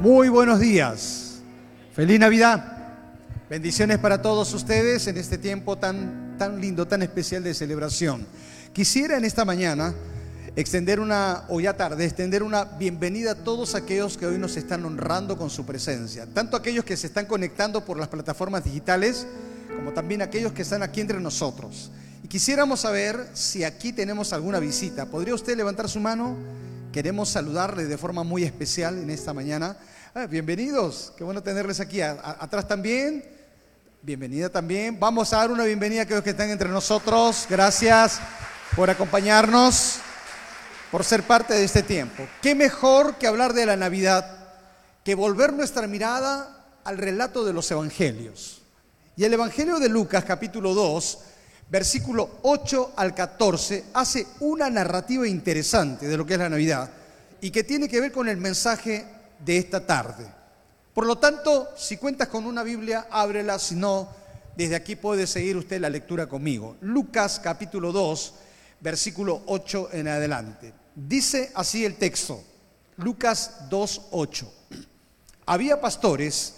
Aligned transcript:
Muy 0.00 0.30
buenos 0.30 0.60
días. 0.60 1.42
Feliz 1.92 2.18
Navidad. 2.18 2.64
Bendiciones 3.50 3.98
para 3.98 4.22
todos 4.22 4.54
ustedes 4.54 5.06
en 5.08 5.18
este 5.18 5.36
tiempo 5.36 5.76
tan, 5.76 6.38
tan 6.38 6.58
lindo, 6.58 6.88
tan 6.88 7.02
especial 7.02 7.44
de 7.44 7.52
celebración. 7.52 8.26
Quisiera 8.72 9.18
en 9.18 9.26
esta 9.26 9.44
mañana 9.44 9.92
extender 10.56 11.00
una, 11.00 11.44
o 11.50 11.60
ya 11.60 11.76
tarde, 11.76 12.06
extender 12.06 12.42
una 12.42 12.64
bienvenida 12.64 13.32
a 13.32 13.44
todos 13.44 13.74
aquellos 13.74 14.16
que 14.16 14.24
hoy 14.24 14.38
nos 14.38 14.56
están 14.56 14.86
honrando 14.86 15.36
con 15.36 15.50
su 15.50 15.66
presencia. 15.66 16.26
Tanto 16.32 16.56
aquellos 16.56 16.86
que 16.86 16.96
se 16.96 17.06
están 17.06 17.26
conectando 17.26 17.84
por 17.84 17.98
las 17.98 18.08
plataformas 18.08 18.64
digitales, 18.64 19.26
como 19.76 19.92
también 19.92 20.22
aquellos 20.22 20.52
que 20.52 20.62
están 20.62 20.82
aquí 20.82 21.02
entre 21.02 21.20
nosotros. 21.20 21.90
Y 22.24 22.28
quisiéramos 22.28 22.80
saber 22.80 23.28
si 23.34 23.64
aquí 23.64 23.92
tenemos 23.92 24.32
alguna 24.32 24.60
visita. 24.60 25.04
¿Podría 25.04 25.34
usted 25.34 25.58
levantar 25.58 25.90
su 25.90 26.00
mano? 26.00 26.38
Queremos 26.92 27.28
saludarle 27.28 27.84
de 27.84 27.96
forma 27.96 28.24
muy 28.24 28.42
especial 28.42 28.98
en 28.98 29.10
esta 29.10 29.32
mañana. 29.32 29.76
Ah, 30.12 30.26
bienvenidos, 30.26 31.12
qué 31.16 31.22
bueno 31.22 31.40
tenerles 31.40 31.78
aquí. 31.78 32.00
atrás 32.00 32.66
también, 32.66 33.24
bienvenida 34.02 34.48
también. 34.48 34.98
Vamos 34.98 35.32
a 35.32 35.36
dar 35.36 35.52
una 35.52 35.62
bienvenida 35.62 36.00
a 36.00 36.02
aquellos 36.02 36.24
que 36.24 36.30
están 36.30 36.50
entre 36.50 36.68
nosotros. 36.68 37.46
Gracias 37.48 38.18
por 38.74 38.90
acompañarnos, 38.90 39.98
por 40.90 41.04
ser 41.04 41.22
parte 41.22 41.54
de 41.54 41.62
este 41.62 41.84
tiempo. 41.84 42.26
¿Qué 42.42 42.56
mejor 42.56 43.18
que 43.18 43.28
hablar 43.28 43.52
de 43.52 43.66
la 43.66 43.76
Navidad 43.76 44.48
que 45.04 45.14
volver 45.14 45.52
nuestra 45.52 45.86
mirada 45.86 46.66
al 46.82 46.98
relato 46.98 47.44
de 47.44 47.52
los 47.52 47.70
evangelios? 47.70 48.62
Y 49.16 49.22
el 49.22 49.32
Evangelio 49.32 49.78
de 49.78 49.88
Lucas 49.88 50.24
capítulo 50.24 50.74
2 50.74 51.18
versículo 51.70 52.38
8 52.42 52.92
al 52.96 53.14
14, 53.14 53.84
hace 53.94 54.26
una 54.40 54.68
narrativa 54.68 55.26
interesante 55.26 56.08
de 56.08 56.16
lo 56.16 56.26
que 56.26 56.34
es 56.34 56.40
la 56.40 56.48
Navidad 56.48 56.90
y 57.40 57.50
que 57.50 57.64
tiene 57.64 57.88
que 57.88 58.00
ver 58.00 58.12
con 58.12 58.28
el 58.28 58.36
mensaje 58.36 59.06
de 59.38 59.56
esta 59.56 59.86
tarde. 59.86 60.26
Por 60.92 61.06
lo 61.06 61.16
tanto, 61.16 61.68
si 61.76 61.96
cuentas 61.96 62.28
con 62.28 62.44
una 62.44 62.64
Biblia, 62.64 63.06
ábrela, 63.10 63.58
si 63.58 63.76
no, 63.76 64.08
desde 64.56 64.74
aquí 64.74 64.96
puede 64.96 65.26
seguir 65.26 65.56
usted 65.56 65.80
la 65.80 65.88
lectura 65.88 66.28
conmigo. 66.28 66.76
Lucas 66.80 67.40
capítulo 67.42 67.92
2, 67.92 68.34
versículo 68.80 69.42
8 69.46 69.90
en 69.92 70.08
adelante. 70.08 70.74
Dice 70.94 71.52
así 71.54 71.84
el 71.84 71.94
texto, 71.94 72.42
Lucas 72.96 73.68
2, 73.70 74.08
8. 74.10 74.52
Había 75.46 75.80
pastores 75.80 76.56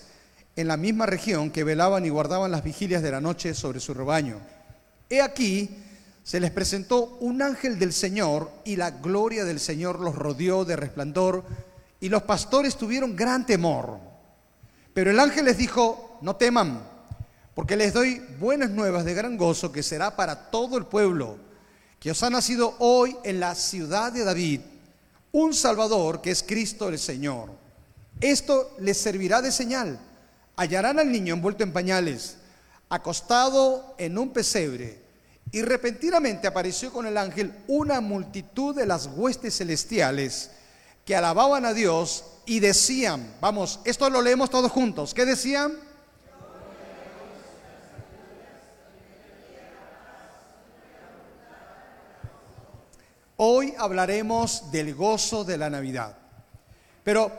en 0.56 0.68
la 0.68 0.76
misma 0.76 1.06
región 1.06 1.50
que 1.50 1.64
velaban 1.64 2.04
y 2.04 2.08
guardaban 2.08 2.50
las 2.50 2.64
vigilias 2.64 3.02
de 3.02 3.10
la 3.10 3.20
noche 3.20 3.54
sobre 3.54 3.80
su 3.80 3.94
rebaño. 3.94 4.40
He 5.12 5.20
aquí, 5.20 5.68
se 6.24 6.40
les 6.40 6.50
presentó 6.50 7.18
un 7.20 7.42
ángel 7.42 7.78
del 7.78 7.92
Señor 7.92 8.50
y 8.64 8.76
la 8.76 8.92
gloria 8.92 9.44
del 9.44 9.60
Señor 9.60 10.00
los 10.00 10.14
rodeó 10.14 10.64
de 10.64 10.74
resplandor 10.74 11.44
y 12.00 12.08
los 12.08 12.22
pastores 12.22 12.76
tuvieron 12.76 13.14
gran 13.14 13.44
temor. 13.44 13.98
Pero 14.94 15.10
el 15.10 15.20
ángel 15.20 15.44
les 15.44 15.58
dijo, 15.58 16.16
no 16.22 16.36
teman, 16.36 16.82
porque 17.54 17.76
les 17.76 17.92
doy 17.92 18.22
buenas 18.40 18.70
nuevas 18.70 19.04
de 19.04 19.12
gran 19.12 19.36
gozo 19.36 19.70
que 19.70 19.82
será 19.82 20.16
para 20.16 20.50
todo 20.50 20.78
el 20.78 20.86
pueblo, 20.86 21.36
que 22.00 22.12
os 22.12 22.22
ha 22.22 22.30
nacido 22.30 22.74
hoy 22.78 23.14
en 23.22 23.38
la 23.38 23.54
ciudad 23.54 24.12
de 24.12 24.24
David 24.24 24.62
un 25.32 25.52
Salvador 25.52 26.22
que 26.22 26.30
es 26.30 26.42
Cristo 26.42 26.88
el 26.88 26.98
Señor. 26.98 27.50
Esto 28.18 28.74
les 28.78 28.96
servirá 28.96 29.42
de 29.42 29.52
señal. 29.52 30.00
Hallarán 30.56 30.98
al 30.98 31.12
niño 31.12 31.34
envuelto 31.34 31.64
en 31.64 31.72
pañales, 31.74 32.38
acostado 32.88 33.94
en 33.98 34.16
un 34.16 34.30
pesebre. 34.30 35.01
Y 35.52 35.60
repentinamente 35.60 36.46
apareció 36.46 36.90
con 36.90 37.06
el 37.06 37.18
ángel 37.18 37.54
una 37.68 38.00
multitud 38.00 38.74
de 38.74 38.86
las 38.86 39.06
huestes 39.06 39.58
celestiales 39.58 40.50
que 41.04 41.14
alababan 41.14 41.66
a 41.66 41.74
Dios 41.74 42.24
y 42.46 42.60
decían, 42.60 43.34
vamos, 43.38 43.80
esto 43.84 44.08
lo 44.08 44.22
leemos 44.22 44.48
todos 44.48 44.72
juntos, 44.72 45.12
¿qué 45.12 45.26
decían? 45.26 45.74
Hoy 53.36 53.74
hablaremos 53.76 54.70
del 54.70 54.94
gozo 54.94 55.44
de 55.44 55.58
la 55.58 55.68
Navidad. 55.68 56.16
Pero, 57.04 57.30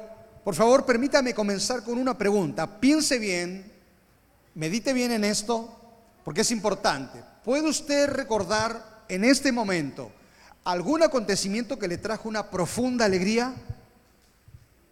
por 0.44 0.53
favor, 0.53 0.85
permítame 0.85 1.34
comenzar 1.34 1.81
con 1.84 1.97
una 1.97 2.16
pregunta. 2.18 2.80
Piense 2.80 3.18
bien, 3.18 3.72
medite 4.53 4.94
bien 4.94 5.13
en 5.13 5.24
esto, 5.24 5.80
porque 6.24 6.41
es 6.41 6.51
importante. 6.51 7.32
¿Puede 7.44 7.68
usted 7.68 8.09
recordar 8.09 9.04
en 9.09 9.26
este 9.26 9.52
momento 9.52 10.12
algún 10.64 11.04
acontecimiento 11.04 11.78
que 11.78 11.90
le 11.90 11.98
trajo 11.98 12.30
una 12.30 12.50
profunda 12.50 13.06
alegría? 13.06 13.54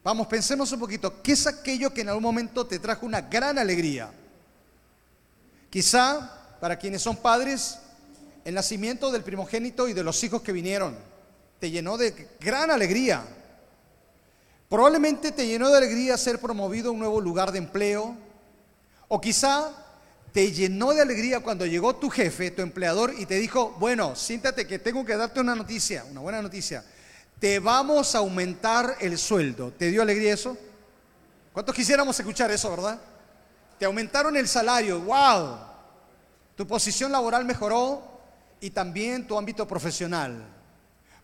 Vamos, 0.04 0.28
pensemos 0.28 0.72
un 0.72 0.80
poquito. 0.80 1.22
¿Qué 1.22 1.32
es 1.32 1.48
aquello 1.48 1.94
que 1.94 2.02
en 2.02 2.10
algún 2.10 2.24
momento 2.24 2.68
te 2.68 2.80
trajo 2.80 3.06
una 3.06 3.22
gran 3.22 3.58
alegría? 3.58 4.12
Quizá, 5.70 6.58
para 6.60 6.78
quienes 6.78 7.02
son 7.02 7.16
padres, 7.16 7.78
el 8.44 8.56
nacimiento 8.56 9.12
del 9.12 9.24
primogénito 9.24 9.88
y 9.88 9.94
de 9.94 10.04
los 10.04 10.22
hijos 10.24 10.42
que 10.42 10.52
vinieron 10.52 10.98
te 11.60 11.72
llenó 11.72 11.96
de 11.96 12.28
gran 12.40 12.72
alegría. 12.72 13.24
Probablemente 14.68 15.32
te 15.32 15.48
llenó 15.48 15.70
de 15.70 15.78
alegría 15.78 16.18
ser 16.18 16.40
promovido 16.40 16.90
a 16.90 16.94
un 16.94 17.00
nuevo 17.00 17.22
lugar 17.22 17.52
de 17.52 17.60
empleo. 17.60 18.18
O 19.08 19.22
quizá 19.22 19.70
te 20.32 20.52
llenó 20.52 20.94
de 20.94 21.02
alegría 21.02 21.42
cuando 21.42 21.66
llegó 21.66 21.96
tu 21.96 22.10
jefe, 22.10 22.52
tu 22.52 22.62
empleador, 22.62 23.14
y 23.18 23.26
te 23.26 23.36
dijo, 23.36 23.76
bueno, 23.80 24.16
siéntate 24.16 24.66
que 24.66 24.80
tengo 24.80 25.06
que 25.06 25.18
darte 25.18 25.42
una 25.42 25.56
noticia, 25.56 26.06
una 26.10 26.22
buena 26.22 26.42
noticia. 26.42 26.84
Te 27.40 27.60
vamos 27.60 28.16
a 28.16 28.20
aumentar 28.20 28.96
el 29.02 29.18
sueldo. 29.18 29.72
¿Te 29.72 29.90
dio 29.90 30.02
alegría 30.02 30.34
eso? 30.34 30.58
¿Cuántos 31.52 31.76
quisiéramos 31.76 32.18
escuchar 32.18 32.50
eso, 32.52 32.70
verdad? 32.70 33.00
Te 33.78 33.86
aumentaron 33.86 34.38
el 34.38 34.48
salario, 34.48 35.02
wow. 35.02 35.58
Tu 36.56 36.66
posición 36.66 37.12
laboral 37.12 37.44
mejoró 37.44 38.22
y 38.62 38.70
también 38.70 39.28
tu 39.28 39.38
ámbito 39.38 39.68
profesional. 39.68 40.46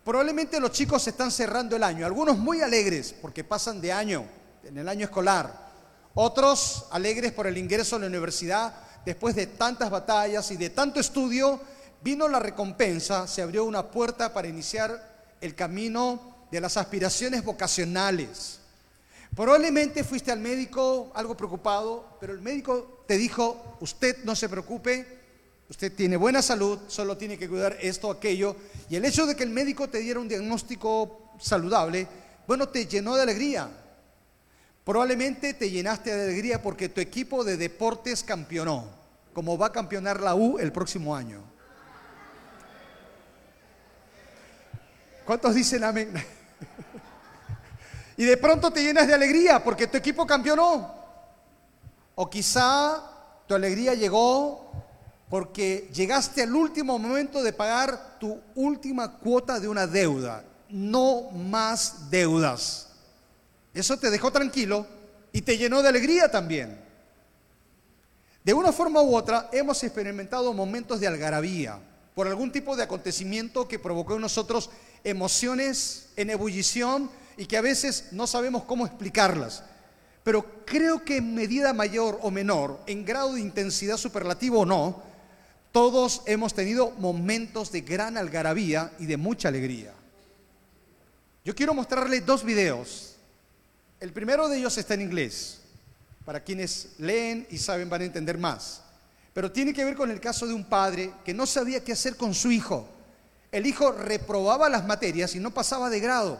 Probablemente 0.04 0.60
los 0.60 0.72
chicos 0.72 1.08
están 1.08 1.32
cerrando 1.32 1.76
el 1.76 1.84
año, 1.84 2.06
algunos 2.06 2.38
muy 2.38 2.62
alegres 2.62 3.14
porque 3.22 3.44
pasan 3.44 3.80
de 3.80 3.94
año, 3.94 4.26
en 4.64 4.78
el 4.78 4.90
año 4.90 5.06
escolar. 5.06 5.68
Otros 6.14 6.88
alegres 6.92 7.32
por 7.32 7.46
el 7.46 7.58
ingreso 7.58 7.96
a 7.96 8.00
la 8.00 8.08
universidad 8.08 8.87
después 9.08 9.36
de 9.36 9.48
tantas 9.48 9.90
batallas 9.90 10.52
y 10.52 10.58
de 10.58 10.70
tanto 10.70 11.00
estudio, 11.00 11.62
vino 12.04 12.28
la 12.28 12.40
recompensa, 12.40 13.26
se 13.26 13.42
abrió 13.42 13.64
una 13.64 13.90
puerta 13.90 14.34
para 14.34 14.50
iniciar 14.50 15.24
el 15.40 15.56
camino 15.56 16.48
de 16.52 16.60
las 16.60 16.76
aspiraciones 16.76 17.42
vocacionales. 17.42 18.60
Probablemente 19.34 20.04
fuiste 20.04 20.30
al 20.30 20.42
médico 20.42 21.10
algo 21.16 21.38
preocupado, 21.38 22.18
pero 22.20 22.34
el 22.34 22.42
médico 22.42 23.06
te 23.08 23.18
dijo, 23.18 23.78
usted 23.80 24.26
no 24.26 24.36
se 24.36 24.50
preocupe, 24.50 25.08
usted 25.70 25.96
tiene 25.96 26.18
buena 26.18 26.42
salud, 26.42 26.78
solo 26.90 27.16
tiene 27.16 27.38
que 27.38 27.48
cuidar 27.48 27.78
esto, 27.80 28.12
aquello. 28.12 28.58
Y 28.90 28.98
el 28.98 29.06
hecho 29.06 29.26
de 29.26 29.38
que 29.38 29.44
el 29.44 29.52
médico 29.52 29.88
te 29.88 30.00
diera 30.00 30.20
un 30.20 30.28
diagnóstico 30.28 31.32
saludable, 31.40 32.06
bueno, 32.46 32.68
te 32.68 32.86
llenó 32.86 33.16
de 33.16 33.22
alegría. 33.22 33.70
Probablemente 34.88 35.54
te 35.54 35.70
llenaste 35.70 36.16
de 36.16 36.24
alegría 36.24 36.62
porque 36.62 36.88
tu 36.88 37.02
equipo 37.02 37.44
de 37.44 37.58
deportes 37.58 38.24
campeonó 38.24 38.88
como 39.34 39.58
va 39.58 39.66
a 39.66 39.72
campeonar 39.74 40.22
la 40.22 40.34
U 40.34 40.58
el 40.60 40.72
próximo 40.72 41.14
año. 41.14 41.44
¿Cuántos 45.26 45.56
dicen 45.56 45.84
amén? 45.84 46.14
y 48.18 48.24
de 48.24 48.38
pronto 48.38 48.72
te 48.72 48.82
llenas 48.82 49.08
de 49.08 49.14
alegría 49.14 49.62
porque 49.62 49.88
tu 49.88 49.98
equipo 49.98 50.26
campeonó. 50.26 50.96
O 52.16 52.30
quizá 52.30 53.04
tu 53.46 53.56
alegría 53.56 53.94
llegó 53.94 54.72
porque 55.30 55.90
llegaste 55.94 56.44
al 56.44 56.56
último 56.56 56.98
momento 56.98 57.44
de 57.44 57.52
pagar 57.52 58.18
tu 58.22 58.40
última 58.56 59.18
cuota 59.18 59.60
de 59.60 59.68
una 59.68 59.86
deuda. 59.86 60.46
No 60.70 61.30
más 61.32 62.10
deudas. 62.10 62.87
Eso 63.80 63.98
te 63.98 64.10
dejó 64.10 64.32
tranquilo 64.32 64.88
y 65.32 65.42
te 65.42 65.58
llenó 65.58 65.82
de 65.82 65.90
alegría 65.90 66.32
también. 66.32 66.80
De 68.44 68.54
una 68.54 68.72
forma 68.72 69.02
u 69.02 69.16
otra 69.16 69.50
hemos 69.52 69.84
experimentado 69.84 70.54
momentos 70.54 71.00
de 71.00 71.08
algarabía 71.08 71.80
por 72.16 72.28
algún 72.28 72.52
tipo 72.52 72.76
de 72.76 72.84
acontecimiento 72.84 73.68
que 73.68 73.78
provocó 73.78 74.16
en 74.16 74.22
nosotros 74.22 74.72
emociones 75.04 76.10
en 76.16 76.32
ebullición 76.32 77.12
y 77.38 77.46
que 77.46 77.58
a 77.58 77.62
veces 77.62 78.06
no 78.14 78.26
sabemos 78.26 78.64
cómo 78.64 78.88
explicarlas. 78.88 79.64
Pero 80.24 80.64
creo 80.66 81.06
que 81.06 81.18
en 81.18 81.36
medida 81.36 81.72
mayor 81.74 82.18
o 82.24 82.32
menor, 82.32 82.80
en 82.88 83.06
grado 83.06 83.34
de 83.34 83.42
intensidad 83.42 83.98
superlativo 83.98 84.62
o 84.62 84.66
no, 84.66 85.04
todos 85.72 86.24
hemos 86.26 86.56
tenido 86.56 86.92
momentos 86.92 87.72
de 87.72 87.82
gran 87.82 88.18
algarabía 88.18 88.92
y 88.98 89.06
de 89.06 89.18
mucha 89.18 89.50
alegría. 89.50 89.94
Yo 91.46 91.54
quiero 91.54 91.76
mostrarles 91.76 92.26
dos 92.26 92.44
videos. 92.44 93.17
El 94.00 94.14
primero 94.14 94.48
de 94.48 94.58
ellos 94.58 94.78
está 94.78 94.94
en 94.94 95.02
inglés. 95.02 95.60
Para 96.26 96.44
quienes 96.44 96.90
leen 96.98 97.48
y 97.50 97.58
saben 97.58 97.90
van 97.90 98.02
a 98.02 98.06
entender 98.06 98.38
más. 98.38 98.82
Pero 99.34 99.52
tiene 99.52 99.74
que 99.74 99.86
ver 99.86 99.96
con 99.96 100.12
el 100.12 100.20
caso 100.20 100.46
de 100.46 100.54
un 100.54 100.66
padre 100.66 101.12
que 101.24 101.34
no 101.34 101.46
sabía 101.46 101.84
qué 101.84 101.94
hacer 101.94 102.16
con 102.16 102.34
su 102.34 102.52
hijo. 102.52 102.88
El 103.52 103.66
hijo 103.66 103.92
reprobaba 103.92 104.70
las 104.70 104.86
materias 104.86 105.36
y 105.36 105.40
no 105.40 105.52
pasaba 105.52 105.90
de 105.90 106.00
grado. 106.00 106.40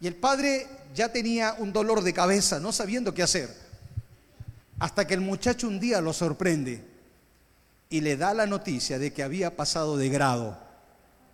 Y 0.00 0.06
el 0.06 0.14
padre 0.14 0.66
ya 0.94 1.10
tenía 1.10 1.54
un 1.58 1.72
dolor 1.72 2.02
de 2.02 2.12
cabeza, 2.12 2.60
no 2.60 2.72
sabiendo 2.72 3.14
qué 3.14 3.22
hacer. 3.22 3.48
Hasta 4.78 5.06
que 5.06 5.14
el 5.14 5.20
muchacho 5.20 5.66
un 5.66 5.80
día 5.80 6.00
lo 6.00 6.12
sorprende 6.12 6.84
y 7.88 8.00
le 8.00 8.16
da 8.16 8.34
la 8.34 8.46
noticia 8.46 8.98
de 8.98 9.12
que 9.12 9.22
había 9.22 9.56
pasado 9.56 9.96
de 9.96 10.08
grado. 10.08 10.58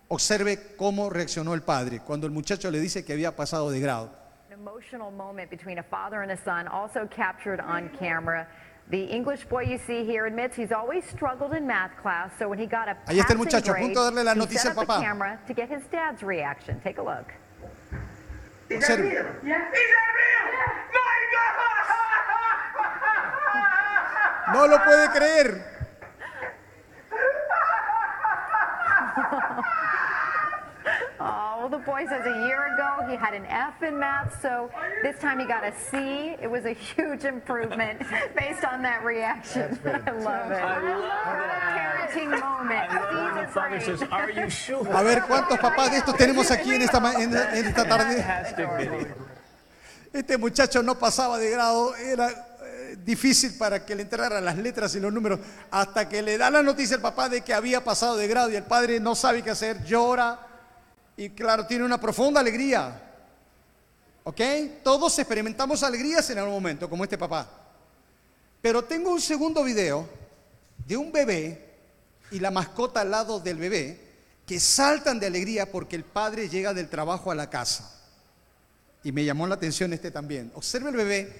Observe 0.07 0.75
cómo 0.77 1.09
reaccionó 1.09 1.53
el 1.53 1.63
padre 1.63 2.01
cuando 2.01 2.27
el 2.27 2.33
muchacho 2.33 2.71
le 2.71 2.79
dice 2.79 3.05
que 3.05 3.13
había 3.13 3.35
pasado 3.35 3.71
de 3.71 3.79
grado. 3.79 4.20
An 4.61 4.67
emotional 4.67 5.09
moment 5.09 5.49
between 5.49 5.79
a 5.79 5.83
father 5.83 6.21
and 6.21 6.31
a 6.31 6.37
son, 6.37 6.67
also 6.67 7.07
captured 7.09 7.59
on 7.59 7.89
camera. 7.97 8.45
The 8.91 9.03
English 9.05 9.45
boy 9.45 9.63
you 9.63 9.79
see 9.79 10.05
here 10.05 10.27
admits 10.27 10.55
he's 10.55 10.71
always 10.71 11.03
struggled 11.03 11.53
in 11.55 11.65
math 11.65 11.97
class, 11.99 12.31
so 12.37 12.47
when 12.47 12.59
he 12.59 12.67
got 12.67 12.87
a 12.87 12.91
Ahí 13.07 13.17
está 13.17 13.31
el 13.31 13.37
passing 13.37 13.37
muchacho, 13.39 13.71
a 13.71 13.73
grade, 13.73 13.85
punto 13.85 14.03
de 14.03 14.11
darle 14.11 14.23
la 14.23 14.33
he 14.33 14.39
noticia 14.39 14.59
set 14.59 14.77
al 14.77 14.79
up 14.81 14.87
the 14.87 14.93
papá. 14.93 15.01
camera 15.01 15.39
to 15.47 15.53
get 15.55 15.67
his 15.67 15.81
dad's 15.91 16.21
reaction. 16.21 16.79
Take 16.83 16.99
a 16.99 17.01
look. 17.01 17.33
Is 18.69 18.87
that 18.87 18.99
real? 18.99 19.25
Yeah. 19.43 19.65
Is 19.71 19.89
that 19.95 20.13
real? 20.21 20.45
My 20.93 21.17
God! 21.33 21.57
No 24.53 24.65
lo 24.67 24.77
puede 24.77 25.09
creer. 25.09 25.70
The 31.71 31.77
boy 31.79 32.05
says 32.07 32.25
a 32.25 32.45
year 32.47 32.73
ago 32.75 33.07
he 33.09 33.15
had 33.15 33.33
an 33.33 33.45
F 33.47 33.81
in 33.81 33.97
math, 33.97 34.39
so 34.41 34.69
this 35.03 35.17
time 35.19 35.39
he 35.39 35.45
got 35.45 35.63
a 35.63 35.73
C. 35.89 36.35
It 36.41 36.49
was 36.51 36.65
a 36.65 36.73
huge 36.73 37.23
improvement 37.25 37.99
based 38.35 38.63
on 38.65 38.81
that 38.83 39.03
reaction. 39.03 39.79
I 39.85 40.11
love 40.11 40.51
it. 40.51 40.61
I 40.61 40.79
love 40.95 42.11
Parenting 42.11 42.31
moment. 42.39 43.81
Says, 43.83 44.03
"Are 44.11 44.29
you 44.29 44.49
sure?" 44.49 44.85
A 44.93 45.01
ver 45.01 45.21
cuántos 45.27 45.57
papás 45.59 45.91
de 45.91 45.97
estos 45.97 46.15
tenemos 46.17 46.51
aquí 46.51 46.75
en 46.75 46.81
esta, 46.81 46.97
en- 47.21 47.33
en 47.35 47.65
esta 47.67 47.85
tarde. 47.85 48.23
Este 50.13 50.37
muchacho 50.37 50.83
no 50.83 50.95
pasaba 50.99 51.37
de 51.37 51.49
grado, 51.51 51.95
era 51.95 52.29
eh, 52.29 52.97
difícil 53.05 53.57
para 53.57 53.85
que 53.85 53.95
le 53.95 54.01
entraran 54.03 54.43
las 54.43 54.57
letras 54.57 54.93
y 54.95 54.99
los 54.99 55.13
números, 55.13 55.39
hasta 55.71 56.09
que 56.09 56.21
le 56.21 56.37
da 56.37 56.51
la 56.51 56.61
noticia 56.61 56.97
al 56.97 57.01
papá 57.01 57.29
de 57.29 57.41
que 57.41 57.53
había 57.53 57.81
pasado 57.81 58.17
de 58.17 58.27
grado 58.27 58.49
y 58.51 58.57
el 58.57 58.63
padre 58.63 58.99
no 58.99 59.15
sabe 59.15 59.41
qué 59.41 59.51
hacer, 59.51 59.81
llora 59.85 60.37
y 61.21 61.29
claro, 61.29 61.67
tiene 61.67 61.83
una 61.85 62.01
profunda 62.01 62.39
alegría. 62.39 62.99
¿Ok? 64.23 64.41
Todos 64.83 65.19
experimentamos 65.19 65.83
alegrías 65.83 66.27
en 66.31 66.39
algún 66.39 66.55
momento, 66.55 66.89
como 66.89 67.03
este 67.03 67.15
papá. 67.15 67.47
Pero 68.59 68.83
tengo 68.83 69.11
un 69.11 69.21
segundo 69.21 69.63
video 69.63 70.09
de 70.87 70.97
un 70.97 71.11
bebé 71.11 71.75
y 72.31 72.39
la 72.39 72.49
mascota 72.49 73.01
al 73.01 73.11
lado 73.11 73.39
del 73.39 73.57
bebé 73.57 74.01
que 74.47 74.59
saltan 74.59 75.19
de 75.19 75.27
alegría 75.27 75.71
porque 75.71 75.95
el 75.95 76.05
padre 76.05 76.49
llega 76.49 76.73
del 76.73 76.89
trabajo 76.89 77.29
a 77.29 77.35
la 77.35 77.51
casa. 77.51 78.01
Y 79.03 79.11
me 79.11 79.23
llamó 79.23 79.45
la 79.45 79.53
atención 79.53 79.93
este 79.93 80.09
también. 80.09 80.51
Observe 80.55 80.89
el 80.89 80.95
bebé, 80.95 81.39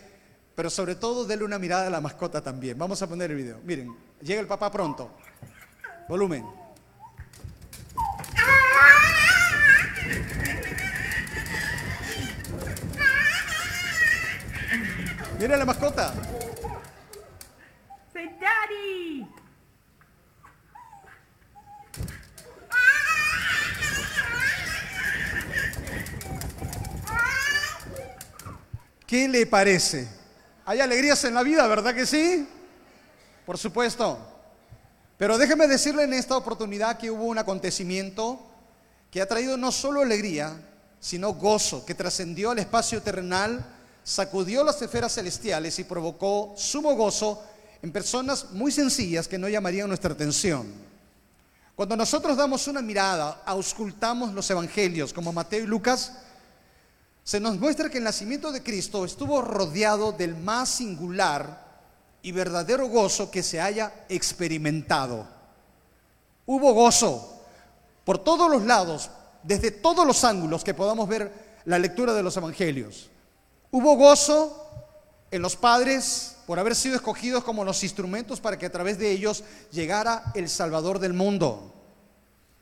pero 0.54 0.70
sobre 0.70 0.94
todo 0.94 1.26
dele 1.26 1.44
una 1.44 1.58
mirada 1.58 1.88
a 1.88 1.90
la 1.90 2.02
mascota 2.02 2.44
también. 2.44 2.78
Vamos 2.78 3.02
a 3.02 3.08
poner 3.08 3.32
el 3.32 3.38
video. 3.38 3.60
Miren, 3.64 3.98
llega 4.22 4.42
el 4.42 4.48
papá 4.48 4.72
pronto. 4.72 5.10
Volumen. 6.08 6.61
Mira 15.42 15.58
la 15.58 15.66
mascota. 15.66 16.14
Say, 18.14 18.30
Daddy! 18.40 19.28
¿Qué 29.08 29.28
le 29.28 29.48
parece? 29.48 30.08
Hay 30.64 30.80
alegrías 30.80 31.24
en 31.24 31.34
la 31.34 31.42
vida, 31.42 31.66
¿verdad 31.66 31.96
que 31.96 32.06
sí? 32.06 32.48
Por 33.44 33.58
supuesto. 33.58 34.20
Pero 35.18 35.40
déjeme 35.40 35.66
decirle 35.66 36.04
en 36.04 36.14
esta 36.14 36.38
oportunidad 36.38 37.00
que 37.00 37.10
hubo 37.10 37.26
un 37.26 37.40
acontecimiento 37.40 38.40
que 39.10 39.24
ha 39.24 39.28
traído 39.28 39.58
no 39.58 39.72
solo 39.72 40.02
alegría, 40.02 40.56
sino 41.00 41.34
gozo, 41.34 41.84
que 41.84 41.96
trascendió 41.96 42.52
al 42.52 42.60
espacio 42.60 43.02
terrenal, 43.02 43.66
sacudió 44.04 44.64
las 44.64 44.82
esferas 44.82 45.14
celestiales 45.14 45.78
y 45.80 45.84
provocó 45.84 46.54
sumo 46.58 46.96
gozo 46.96 47.44
en 47.82 47.92
personas 47.92 48.52
muy 48.52 48.72
sencillas 48.72 49.28
que 49.28 49.38
no 49.38 49.50
llamarían 49.50 49.88
nuestra 49.88 50.14
atención. 50.14 50.72
Cuando 51.76 51.96
nosotros 51.96 52.38
damos 52.38 52.68
una 52.68 52.82
mirada, 52.82 53.42
auscultamos 53.46 54.34
los 54.34 54.50
evangelios 54.50 55.14
como 55.14 55.34
Mateo 55.34 55.64
y 55.64 55.68
Lucas, 55.68 56.14
se 57.24 57.40
nos 57.40 57.60
muestra 57.60 57.90
que 57.90 58.00
el 58.00 58.04
nacimiento 58.04 58.52
de 58.52 58.64
Cristo 58.64 59.06
estuvo 59.06 59.42
rodeado 59.42 60.12
del 60.12 60.36
más 60.36 60.70
singular 60.70 61.70
y 62.24 62.32
verdadero 62.32 62.88
gozo 62.88 63.32
que 63.32 63.44
se 63.44 63.62
haya 63.62 64.06
experimentado. 64.10 65.28
Hubo 66.46 66.74
gozo 66.74 67.42
por 68.04 68.18
todos 68.18 68.50
los 68.50 68.64
lados, 68.64 69.10
desde 69.44 69.72
todos 69.72 70.06
los 70.06 70.24
ángulos 70.24 70.64
que 70.64 70.74
podamos 70.74 71.08
ver 71.08 71.32
la 71.66 71.80
lectura 71.80 72.14
de 72.14 72.24
los 72.24 72.36
evangelios. 72.38 73.11
Hubo 73.72 73.96
gozo 73.96 74.58
en 75.32 75.42
los 75.42 75.56
padres 75.56 76.36
por 76.46 76.60
haber 76.60 76.76
sido 76.76 76.96
escogidos 76.96 77.46
como 77.46 77.64
los 77.64 77.82
instrumentos 77.84 78.42
para 78.42 78.60
que 78.60 78.66
a 78.66 78.72
través 78.72 78.98
de 78.98 79.10
ellos 79.10 79.46
llegara 79.72 80.34
el 80.36 80.50
Salvador 80.50 81.00
del 81.00 81.14
mundo. 81.14 81.74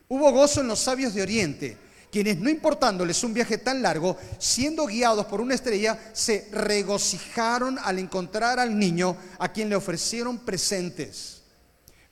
Hubo 0.08 0.32
gozo 0.32 0.62
en 0.62 0.68
los 0.68 0.80
sabios 0.80 1.16
de 1.16 1.24
Oriente, 1.24 1.78
quienes 2.12 2.38
no 2.38 2.48
importándoles 2.48 3.24
un 3.24 3.34
viaje 3.34 3.58
tan 3.58 3.82
largo, 3.82 4.18
siendo 4.38 4.86
guiados 4.86 5.26
por 5.26 5.42
una 5.42 5.56
estrella, 5.56 6.00
se 6.14 6.48
regocijaron 6.52 7.80
al 7.84 7.98
encontrar 7.98 8.60
al 8.60 8.78
niño 8.78 9.18
a 9.40 9.52
quien 9.52 9.70
le 9.70 9.76
ofrecieron 9.76 10.38
presentes. 10.38 11.42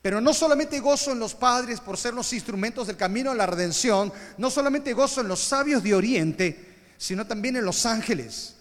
Pero 0.02 0.20
no 0.22 0.34
solamente 0.34 0.80
gozo 0.80 1.12
en 1.12 1.20
los 1.20 1.36
padres 1.36 1.80
por 1.80 1.98
ser 1.98 2.16
los 2.16 2.34
instrumentos 2.34 2.88
del 2.88 2.98
camino 2.98 3.30
a 3.30 3.36
la 3.36 3.46
redención, 3.46 4.12
no 4.40 4.50
solamente 4.50 4.94
gozo 4.94 5.22
en 5.22 5.28
los 5.28 5.40
sabios 5.40 5.84
de 5.84 5.94
Oriente, 5.94 6.76
sino 6.98 7.28
también 7.28 7.58
en 7.58 7.66
los 7.66 7.86
ángeles. 7.86 8.56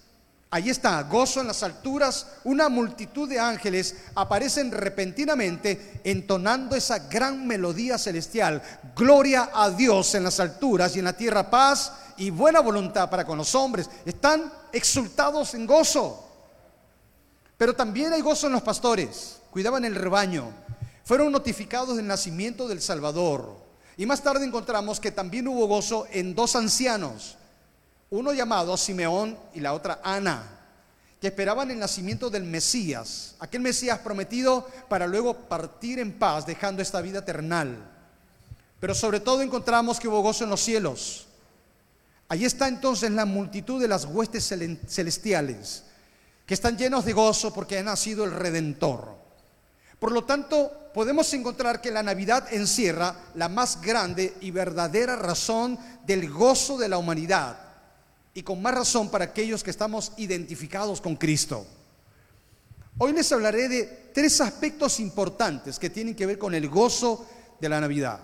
Ahí 0.57 0.71
está, 0.71 1.03
gozo 1.03 1.43
en 1.43 1.49
las 1.49 1.63
alturas, 1.63 2.29
una 2.45 2.71
multitud 2.71 3.29
de 3.29 3.39
ángeles 3.39 3.95
aparecen 4.15 4.73
repentinamente 4.73 6.01
entonando 6.03 6.75
esa 6.75 6.99
gran 7.11 7.47
melodía 7.47 7.99
celestial. 7.99 8.63
Gloria 8.97 9.51
a 9.53 9.69
Dios 9.69 10.15
en 10.15 10.25
las 10.25 10.41
alturas 10.41 10.97
y 10.97 11.01
en 11.01 11.05
la 11.05 11.13
tierra 11.13 11.51
paz 11.51 11.93
y 12.17 12.31
buena 12.31 12.61
voluntad 12.61 13.11
para 13.11 13.27
con 13.27 13.37
los 13.37 13.55
hombres. 13.55 13.91
Están 14.07 14.51
exultados 14.73 15.53
en 15.53 15.67
gozo. 15.67 16.27
Pero 17.59 17.77
también 17.77 18.15
hay 18.15 18.23
gozo 18.23 18.47
en 18.47 18.55
los 18.55 18.63
pastores, 18.63 19.37
cuidaban 19.51 19.85
el 19.85 19.95
rebaño, 19.95 20.51
fueron 21.05 21.33
notificados 21.33 21.99
del 21.99 22.07
nacimiento 22.07 22.67
del 22.67 22.81
Salvador. 22.81 23.59
Y 23.99 24.07
más 24.07 24.23
tarde 24.23 24.47
encontramos 24.47 25.01
que 25.01 25.13
también 25.13 25.49
hubo 25.49 25.67
gozo 25.67 26.07
en 26.13 26.35
dos 26.35 26.57
ancianos, 26.57 27.37
uno 28.11 28.33
llamado 28.33 28.77
Simeón 28.77 29.39
y 29.55 29.61
la 29.61 29.73
otra 29.73 30.01
Ana, 30.03 30.43
que 31.21 31.29
esperaban 31.29 31.71
el 31.71 31.79
nacimiento 31.79 32.31
del 32.31 32.45
Mesías, 32.45 33.35
aquel 33.39 33.61
Mesías 33.61 33.99
prometido 34.01 34.69
para 34.89 35.07
luego 35.07 35.35
partir 35.35 35.99
en 35.99 36.19
paz 36.19 36.47
dejando 36.47 36.83
esta 36.83 37.01
vida 37.01 37.25
terrenal. 37.25 37.77
Pero 38.79 38.95
sobre 38.95 39.21
todo 39.21 39.43
encontramos 39.43 39.99
que 39.99 40.09
hubo 40.09 40.21
gozo 40.21 40.45
en 40.45 40.51
los 40.51 40.61
cielos. 40.61 41.27
Allí 42.29 42.45
está 42.45 42.69
entonces 42.69 43.11
la 43.11 43.25
multitud 43.25 43.81
de 43.81 43.89
las 43.89 44.05
huestes 44.05 44.53
celestiales, 44.89 45.85
que 46.45 46.55
están 46.55 46.77
llenos 46.77 47.05
de 47.05 47.13
gozo 47.13 47.53
porque 47.53 47.79
ha 47.79 47.83
nacido 47.83 48.25
el 48.25 48.33
Redentor. 48.33 49.17
Por 49.99 50.13
lo 50.13 50.25
tanto, 50.25 50.91
podemos 50.93 51.33
encontrar 51.33 51.81
que 51.81 51.91
la 51.91 52.03
Navidad 52.03 52.53
encierra 52.53 53.17
la 53.35 53.49
más 53.49 53.81
grande 53.81 54.37
y 54.41 54.51
verdadera 54.51 55.17
razón 55.17 55.79
del 56.05 56.31
gozo 56.31 56.77
de 56.77 56.89
la 56.89 56.99
humanidad, 56.99 57.66
y 58.37 58.43
con 58.43 58.61
más 58.61 58.75
razón 58.75 59.09
para 59.09 59.25
aquellos 59.25 59.65
que 59.65 59.71
estamos 59.71 60.13
identificados 60.19 61.01
con 61.01 61.17
Cristo. 61.17 61.67
Hoy 62.99 63.15
les 63.15 63.33
hablaré 63.33 63.67
de 63.67 64.11
tres 64.13 64.43
aspectos 64.43 65.01
importantes 65.01 65.79
que 65.79 65.89
tienen 65.89 66.15
que 66.15 66.27
ver 66.27 66.37
con 66.37 66.55
el 66.55 66.69
gozo 66.69 67.27
de 67.59 67.71
la 67.71 67.81
Navidad. 67.81 68.21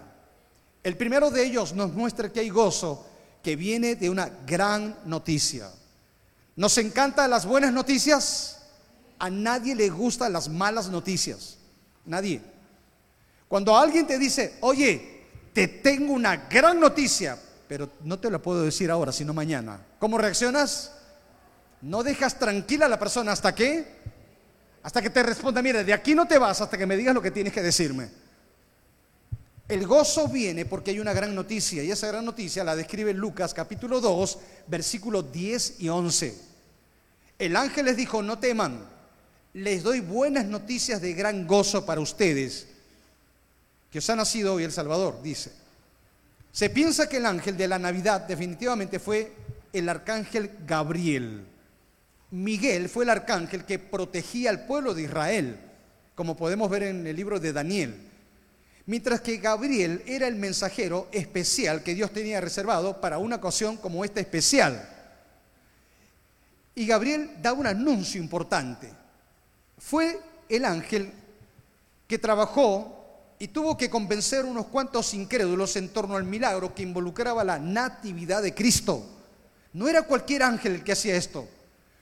El 0.83 0.99
primero 0.99 1.31
de 1.31 1.43
ellos 1.43 1.73
nos 1.73 1.95
muestra 1.95 2.31
que 2.31 2.41
hay 2.41 2.51
gozo 2.51 3.07
que 3.43 3.57
viene 3.57 3.95
de 3.95 4.11
una 4.11 4.31
gran 4.47 4.99
noticia. 5.07 5.71
¿Nos 6.57 6.77
encantan 6.77 7.31
las 7.31 7.47
buenas 7.47 7.73
noticias? 7.73 8.65
A 9.19 9.31
nadie 9.31 9.75
le 9.75 9.89
gustan 9.89 10.35
las 10.35 10.47
malas 10.47 10.91
noticias. 10.91 11.57
Nadie. 12.05 12.43
Cuando 13.49 13.75
alguien 13.75 14.07
te 14.07 14.19
dice, 14.19 14.59
oye, 14.61 15.23
te 15.55 15.69
tengo 15.69 16.13
una 16.13 16.37
gran 16.37 16.79
noticia, 16.79 17.39
pero 17.73 17.89
no 18.03 18.19
te 18.19 18.31
la 18.31 18.39
puedo 18.39 18.65
decir 18.65 18.91
ahora, 18.91 19.13
sino 19.13 19.33
mañana. 19.33 19.81
¿Cómo 19.99 20.19
reaccionas? 20.19 20.93
No 21.81 22.03
dejas 22.03 22.39
tranquila 22.39 22.85
a 22.85 22.89
la 22.91 22.99
persona 22.99 23.33
hasta 23.33 23.55
que, 23.55 23.87
hasta 24.83 25.01
que 25.01 25.09
te 25.09 25.23
responda, 25.23 25.63
mira, 25.63 25.83
de 25.83 25.95
aquí 25.95 26.15
no 26.15 26.29
te 26.29 26.37
vas 26.37 26.61
hasta 26.61 26.77
que 26.77 26.85
me 26.85 26.99
digas 26.99 27.15
lo 27.15 27.23
que 27.23 27.31
tienes 27.31 27.51
que 27.51 27.63
decirme. 27.63 28.11
El 29.69 29.87
gozo 29.87 30.29
viene 30.29 30.67
porque 30.67 30.91
hay 30.91 31.01
una 31.01 31.15
gran 31.15 31.35
noticia 31.35 31.83
y 31.83 31.91
esa 31.91 32.09
gran 32.09 32.27
noticia 32.27 32.63
la 32.63 32.77
describe 32.77 33.15
Lucas 33.15 33.55
capítulo 33.55 34.03
2, 34.03 34.39
versículos 34.67 35.33
10 35.33 35.77
y 35.81 35.89
11. 35.89 36.39
El 37.39 37.57
ángel 37.57 37.87
les 37.87 37.97
dijo, 37.97 38.23
no 38.23 38.39
teman, 38.39 38.87
les 39.55 39.83
doy 39.83 40.01
buenas 40.01 40.45
noticias 40.45 41.01
de 41.01 41.15
gran 41.15 41.47
gozo 41.47 41.87
para 41.87 42.03
ustedes, 42.03 42.67
que 43.91 44.01
os 44.01 44.11
ha 44.11 44.17
nacido 44.17 44.53
hoy 44.53 44.65
el 44.65 44.73
Salvador, 44.73 45.23
dice. 45.23 45.62
Se 46.53 46.69
piensa 46.69 47.09
que 47.09 47.17
el 47.17 47.25
ángel 47.25 47.57
de 47.57 47.67
la 47.67 47.79
Navidad 47.79 48.21
definitivamente 48.21 48.99
fue 48.99 49.33
el 49.73 49.89
arcángel 49.89 50.51
Gabriel. 50.67 51.47
Miguel 52.31 52.91
fue 52.91 53.05
el 53.05 53.11
arcángel 53.11 53.65
que 53.65 53.79
protegía 53.79 54.51
al 54.51 54.67
pueblo 54.67 54.93
de 54.93 55.03
Israel, 55.03 55.59
como 56.15 56.37
podemos 56.37 56.69
ver 56.69 56.83
en 56.85 57.07
el 57.07 57.17
libro 57.17 57.41
de 57.41 57.55
Daniel. 57.55 57.95
Mientras 58.85 59.23
que 59.23 59.39
Gabriel 59.39 60.03
era 60.07 60.27
el 60.27 60.35
mensajero 60.35 61.09
especial 61.11 61.83
que 61.83 61.95
Dios 61.95 62.13
tenía 62.13 62.41
reservado 62.41 63.01
para 63.01 63.17
una 63.17 63.37
ocasión 63.37 63.79
como 63.79 64.05
esta 64.05 64.21
especial. 64.21 64.89
Y 66.75 66.87
Gabriel 66.87 67.31
da 67.41 67.55
un 67.55 67.67
anuncio 67.67 68.21
importante. 68.21 68.91
Fue 69.79 70.21
el 70.51 70.67
ángel 70.67 71.13
que 72.07 72.19
trabajó 72.19 73.02
y 73.43 73.49
tuvo 73.49 73.77
que 73.77 73.91
convencer 73.91 74.45
unos 74.45 74.67
cuantos 74.67 75.15
incrédulos 75.15 75.75
en 75.75 75.89
torno 75.89 76.15
al 76.15 76.23
milagro 76.23 76.73
que 76.73 76.85
involucraba 76.85 77.43
la 77.43 77.59
natividad 77.59 78.41
de 78.41 78.55
Cristo. 78.55 79.05
No 79.73 79.89
era 79.89 80.03
cualquier 80.03 80.45
ángel 80.45 80.77
el 80.77 80.85
que 80.85 80.93
hacía 80.93 81.17
esto. 81.17 81.49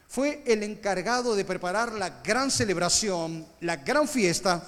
Fue 0.07 0.43
el 0.45 0.63
encargado 0.63 1.35
de 1.35 1.47
preparar 1.47 1.93
la 1.93 2.21
gran 2.23 2.51
celebración, 2.51 3.47
la 3.61 3.77
gran 3.77 4.07
fiesta 4.07 4.63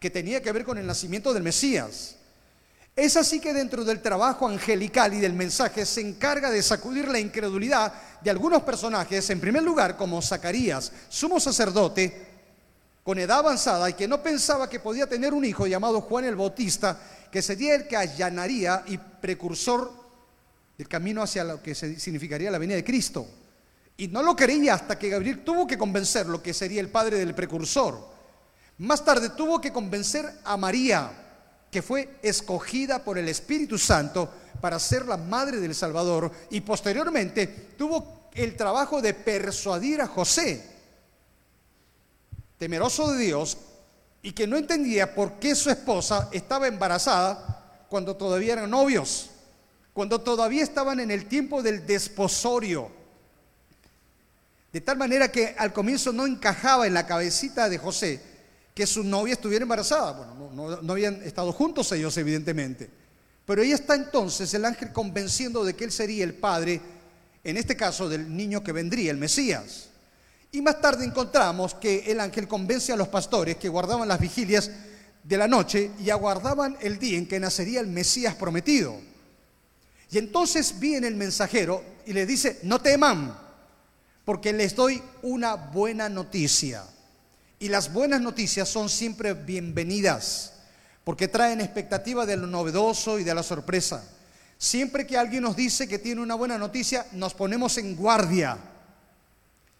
que 0.00 0.10
tenía 0.10 0.42
que 0.42 0.50
ver 0.50 0.64
con 0.64 0.78
el 0.78 0.86
nacimiento 0.88 1.32
del 1.32 1.44
Mesías. 1.44 2.16
Es 2.96 3.16
así 3.16 3.38
que 3.38 3.54
dentro 3.54 3.84
del 3.84 4.02
trabajo 4.02 4.48
angelical 4.48 5.14
y 5.14 5.20
del 5.20 5.34
mensaje 5.34 5.86
se 5.86 6.00
encarga 6.00 6.50
de 6.50 6.64
sacudir 6.64 7.06
la 7.06 7.20
incredulidad 7.20 7.92
de 8.20 8.30
algunos 8.30 8.64
personajes, 8.64 9.30
en 9.30 9.38
primer 9.38 9.62
lugar 9.62 9.96
como 9.96 10.20
Zacarías, 10.20 10.90
sumo 11.08 11.38
sacerdote, 11.38 12.29
con 13.10 13.18
edad 13.18 13.40
avanzada 13.40 13.90
y 13.90 13.94
que 13.94 14.06
no 14.06 14.22
pensaba 14.22 14.70
que 14.70 14.78
podía 14.78 15.08
tener 15.08 15.34
un 15.34 15.44
hijo 15.44 15.66
llamado 15.66 16.00
Juan 16.00 16.26
el 16.26 16.36
Bautista, 16.36 16.96
que 17.28 17.42
sería 17.42 17.74
el 17.74 17.88
que 17.88 17.96
allanaría 17.96 18.84
y 18.86 18.98
precursor 18.98 19.92
del 20.78 20.86
camino 20.86 21.20
hacia 21.20 21.42
lo 21.42 21.60
que 21.60 21.74
significaría 21.74 22.52
la 22.52 22.58
venida 22.58 22.76
de 22.76 22.84
Cristo. 22.84 23.26
Y 23.96 24.06
no 24.06 24.22
lo 24.22 24.36
creía 24.36 24.74
hasta 24.74 24.96
que 24.96 25.08
Gabriel 25.08 25.42
tuvo 25.42 25.66
que 25.66 25.76
convencerlo 25.76 26.40
que 26.40 26.54
sería 26.54 26.80
el 26.80 26.88
padre 26.88 27.18
del 27.18 27.34
precursor. 27.34 27.98
Más 28.78 29.04
tarde 29.04 29.30
tuvo 29.30 29.60
que 29.60 29.72
convencer 29.72 30.32
a 30.44 30.56
María, 30.56 31.10
que 31.68 31.82
fue 31.82 32.20
escogida 32.22 33.02
por 33.02 33.18
el 33.18 33.28
Espíritu 33.28 33.76
Santo 33.76 34.30
para 34.60 34.78
ser 34.78 35.06
la 35.06 35.16
madre 35.16 35.58
del 35.58 35.74
Salvador. 35.74 36.30
Y 36.50 36.60
posteriormente 36.60 37.72
tuvo 37.76 38.28
el 38.34 38.54
trabajo 38.54 39.02
de 39.02 39.14
persuadir 39.14 40.00
a 40.00 40.06
José, 40.06 40.69
temeroso 42.60 43.10
de 43.10 43.24
Dios 43.24 43.56
y 44.22 44.32
que 44.32 44.46
no 44.46 44.58
entendía 44.58 45.14
por 45.14 45.38
qué 45.40 45.54
su 45.54 45.70
esposa 45.70 46.28
estaba 46.30 46.68
embarazada 46.68 47.86
cuando 47.88 48.14
todavía 48.14 48.52
eran 48.52 48.68
novios, 48.68 49.30
cuando 49.94 50.20
todavía 50.20 50.62
estaban 50.62 51.00
en 51.00 51.10
el 51.10 51.24
tiempo 51.24 51.62
del 51.62 51.86
desposorio. 51.86 52.90
De 54.70 54.82
tal 54.82 54.98
manera 54.98 55.32
que 55.32 55.54
al 55.56 55.72
comienzo 55.72 56.12
no 56.12 56.26
encajaba 56.26 56.86
en 56.86 56.92
la 56.92 57.06
cabecita 57.06 57.70
de 57.70 57.78
José 57.78 58.20
que 58.74 58.86
su 58.86 59.04
novia 59.04 59.32
estuviera 59.32 59.62
embarazada. 59.62 60.12
Bueno, 60.12 60.80
no, 60.82 60.92
habían 60.92 61.22
estado 61.22 61.52
juntos 61.52 61.90
ellos, 61.92 62.14
evidentemente. 62.18 62.90
Pero 63.46 63.62
ahí 63.62 63.72
está 63.72 63.94
entonces 63.94 64.52
el 64.52 64.66
ángel 64.66 64.92
convenciendo 64.92 65.64
de 65.64 65.74
que 65.74 65.84
él 65.84 65.92
sería 65.92 66.24
el 66.24 66.34
padre, 66.34 66.78
en 67.42 67.56
este 67.56 67.74
caso 67.74 68.06
del 68.06 68.36
niño 68.36 68.62
que 68.62 68.72
vendría, 68.72 69.10
el 69.10 69.16
Mesías. 69.16 69.89
Y 70.52 70.60
más 70.62 70.80
tarde 70.80 71.04
encontramos 71.04 71.74
que 71.74 72.10
el 72.10 72.18
ángel 72.18 72.48
convence 72.48 72.92
a 72.92 72.96
los 72.96 73.08
pastores 73.08 73.56
que 73.56 73.68
guardaban 73.68 74.08
las 74.08 74.18
vigilias 74.18 74.70
de 75.22 75.36
la 75.36 75.46
noche 75.46 75.92
y 76.00 76.10
aguardaban 76.10 76.76
el 76.80 76.98
día 76.98 77.18
en 77.18 77.28
que 77.28 77.38
nacería 77.38 77.80
el 77.80 77.86
Mesías 77.86 78.34
prometido. 78.34 78.96
Y 80.10 80.18
entonces 80.18 80.80
viene 80.80 81.06
el 81.06 81.14
mensajero 81.14 81.84
y 82.04 82.12
le 82.12 82.26
dice, 82.26 82.58
no 82.64 82.80
teman, 82.80 83.36
porque 84.24 84.52
les 84.52 84.74
doy 84.74 85.00
una 85.22 85.54
buena 85.54 86.08
noticia. 86.08 86.82
Y 87.60 87.68
las 87.68 87.92
buenas 87.92 88.20
noticias 88.20 88.68
son 88.68 88.88
siempre 88.88 89.34
bienvenidas, 89.34 90.54
porque 91.04 91.28
traen 91.28 91.60
expectativa 91.60 92.26
de 92.26 92.36
lo 92.36 92.48
novedoso 92.48 93.20
y 93.20 93.24
de 93.24 93.34
la 93.34 93.44
sorpresa. 93.44 94.02
Siempre 94.58 95.06
que 95.06 95.16
alguien 95.16 95.44
nos 95.44 95.54
dice 95.54 95.86
que 95.86 96.00
tiene 96.00 96.20
una 96.20 96.34
buena 96.34 96.58
noticia, 96.58 97.06
nos 97.12 97.34
ponemos 97.34 97.78
en 97.78 97.94
guardia 97.94 98.58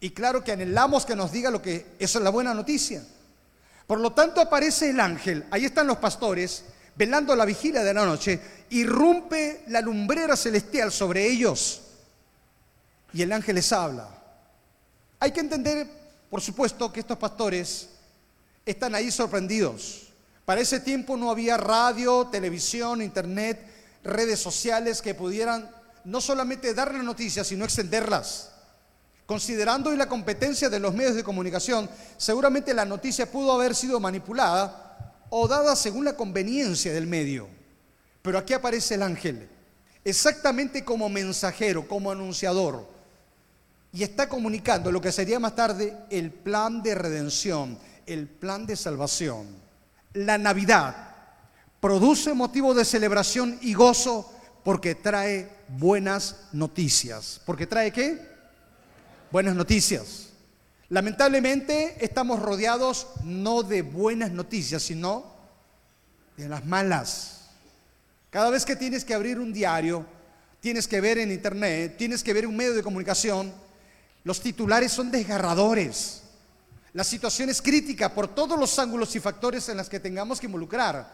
y 0.00 0.10
claro 0.10 0.42
que 0.42 0.52
anhelamos 0.52 1.04
que 1.04 1.14
nos 1.14 1.30
diga 1.30 1.50
lo 1.50 1.60
que 1.60 1.94
eso 1.98 2.18
es 2.18 2.24
la 2.24 2.30
buena 2.30 2.54
noticia. 2.54 3.04
Por 3.86 4.00
lo 4.00 4.12
tanto 4.12 4.40
aparece 4.40 4.90
el 4.90 5.00
ángel, 5.00 5.44
ahí 5.50 5.66
están 5.66 5.86
los 5.86 5.98
pastores, 5.98 6.64
velando 6.96 7.36
la 7.36 7.44
vigilia 7.44 7.82
de 7.82 7.94
la 7.94 8.06
noche, 8.06 8.40
irrumpe 8.70 9.64
la 9.68 9.80
lumbrera 9.80 10.36
celestial 10.36 10.90
sobre 10.90 11.26
ellos 11.26 11.82
y 13.12 13.22
el 13.22 13.32
ángel 13.32 13.56
les 13.56 13.72
habla. 13.72 14.08
Hay 15.18 15.32
que 15.32 15.40
entender, 15.40 15.86
por 16.30 16.40
supuesto, 16.40 16.92
que 16.92 17.00
estos 17.00 17.18
pastores 17.18 17.88
están 18.64 18.94
ahí 18.94 19.10
sorprendidos. 19.10 20.08
Para 20.44 20.60
ese 20.60 20.80
tiempo 20.80 21.16
no 21.16 21.30
había 21.30 21.56
radio, 21.56 22.28
televisión, 22.28 23.02
internet, 23.02 23.60
redes 24.02 24.40
sociales 24.40 25.02
que 25.02 25.14
pudieran 25.14 25.70
no 26.04 26.20
solamente 26.20 26.72
dar 26.72 26.94
las 26.94 27.04
noticias, 27.04 27.46
sino 27.46 27.64
extenderlas. 27.64 28.49
Considerando 29.30 29.94
la 29.94 30.08
competencia 30.08 30.68
de 30.68 30.80
los 30.80 30.92
medios 30.92 31.14
de 31.14 31.22
comunicación, 31.22 31.88
seguramente 32.16 32.74
la 32.74 32.84
noticia 32.84 33.30
pudo 33.30 33.52
haber 33.52 33.76
sido 33.76 34.00
manipulada 34.00 35.14
o 35.30 35.46
dada 35.46 35.76
según 35.76 36.04
la 36.04 36.16
conveniencia 36.16 36.92
del 36.92 37.06
medio. 37.06 37.46
Pero 38.22 38.38
aquí 38.38 38.54
aparece 38.54 38.96
el 38.96 39.04
ángel, 39.04 39.48
exactamente 40.04 40.84
como 40.84 41.08
mensajero, 41.08 41.86
como 41.86 42.10
anunciador, 42.10 42.88
y 43.92 44.02
está 44.02 44.28
comunicando 44.28 44.90
lo 44.90 45.00
que 45.00 45.12
sería 45.12 45.38
más 45.38 45.54
tarde 45.54 45.96
el 46.10 46.32
plan 46.32 46.82
de 46.82 46.96
redención, 46.96 47.78
el 48.06 48.26
plan 48.26 48.66
de 48.66 48.74
salvación. 48.74 49.46
La 50.12 50.38
Navidad 50.38 51.14
produce 51.78 52.34
motivo 52.34 52.74
de 52.74 52.84
celebración 52.84 53.60
y 53.62 53.74
gozo 53.74 54.28
porque 54.64 54.96
trae 54.96 55.48
buenas 55.68 56.48
noticias. 56.50 57.40
¿Porque 57.46 57.68
trae 57.68 57.92
qué? 57.92 58.29
Buenas 59.30 59.54
noticias. 59.54 60.30
Lamentablemente 60.88 61.96
estamos 62.04 62.40
rodeados 62.40 63.06
no 63.24 63.62
de 63.62 63.82
buenas 63.82 64.32
noticias, 64.32 64.82
sino 64.82 65.24
de 66.36 66.48
las 66.48 66.66
malas. 66.66 67.48
Cada 68.30 68.50
vez 68.50 68.64
que 68.64 68.76
tienes 68.76 69.04
que 69.04 69.14
abrir 69.14 69.38
un 69.38 69.52
diario, 69.52 70.04
tienes 70.60 70.88
que 70.88 71.00
ver 71.00 71.18
en 71.18 71.30
internet, 71.30 71.96
tienes 71.96 72.24
que 72.24 72.32
ver 72.32 72.46
un 72.46 72.56
medio 72.56 72.74
de 72.74 72.82
comunicación, 72.82 73.52
los 74.24 74.40
titulares 74.40 74.92
son 74.92 75.10
desgarradores. 75.10 76.22
La 76.92 77.04
situación 77.04 77.50
es 77.50 77.62
crítica 77.62 78.12
por 78.12 78.34
todos 78.34 78.58
los 78.58 78.76
ángulos 78.80 79.14
y 79.14 79.20
factores 79.20 79.68
en 79.68 79.76
los 79.76 79.88
que 79.88 80.00
tengamos 80.00 80.40
que 80.40 80.46
involucrar. 80.46 81.08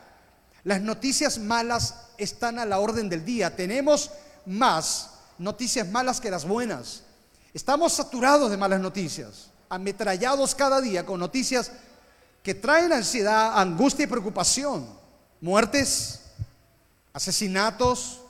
Las 0.64 0.80
noticias 0.80 1.38
malas 1.38 2.08
están 2.16 2.58
a 2.58 2.64
la 2.64 2.78
orden 2.78 3.10
del 3.10 3.24
día. 3.24 3.54
Tenemos 3.54 4.10
más 4.46 5.10
noticias 5.38 5.86
malas 5.88 6.20
que 6.20 6.30
las 6.30 6.46
buenas. 6.46 7.02
Estamos 7.56 7.94
saturados 7.94 8.50
de 8.50 8.58
malas 8.58 8.82
noticias, 8.82 9.48
ametrallados 9.70 10.54
cada 10.54 10.78
día 10.78 11.06
con 11.06 11.18
noticias 11.18 11.72
que 12.42 12.54
traen 12.54 12.92
ansiedad, 12.92 13.58
angustia 13.58 14.04
y 14.04 14.08
preocupación. 14.08 14.86
Muertes, 15.40 16.20
asesinatos, 17.14 18.20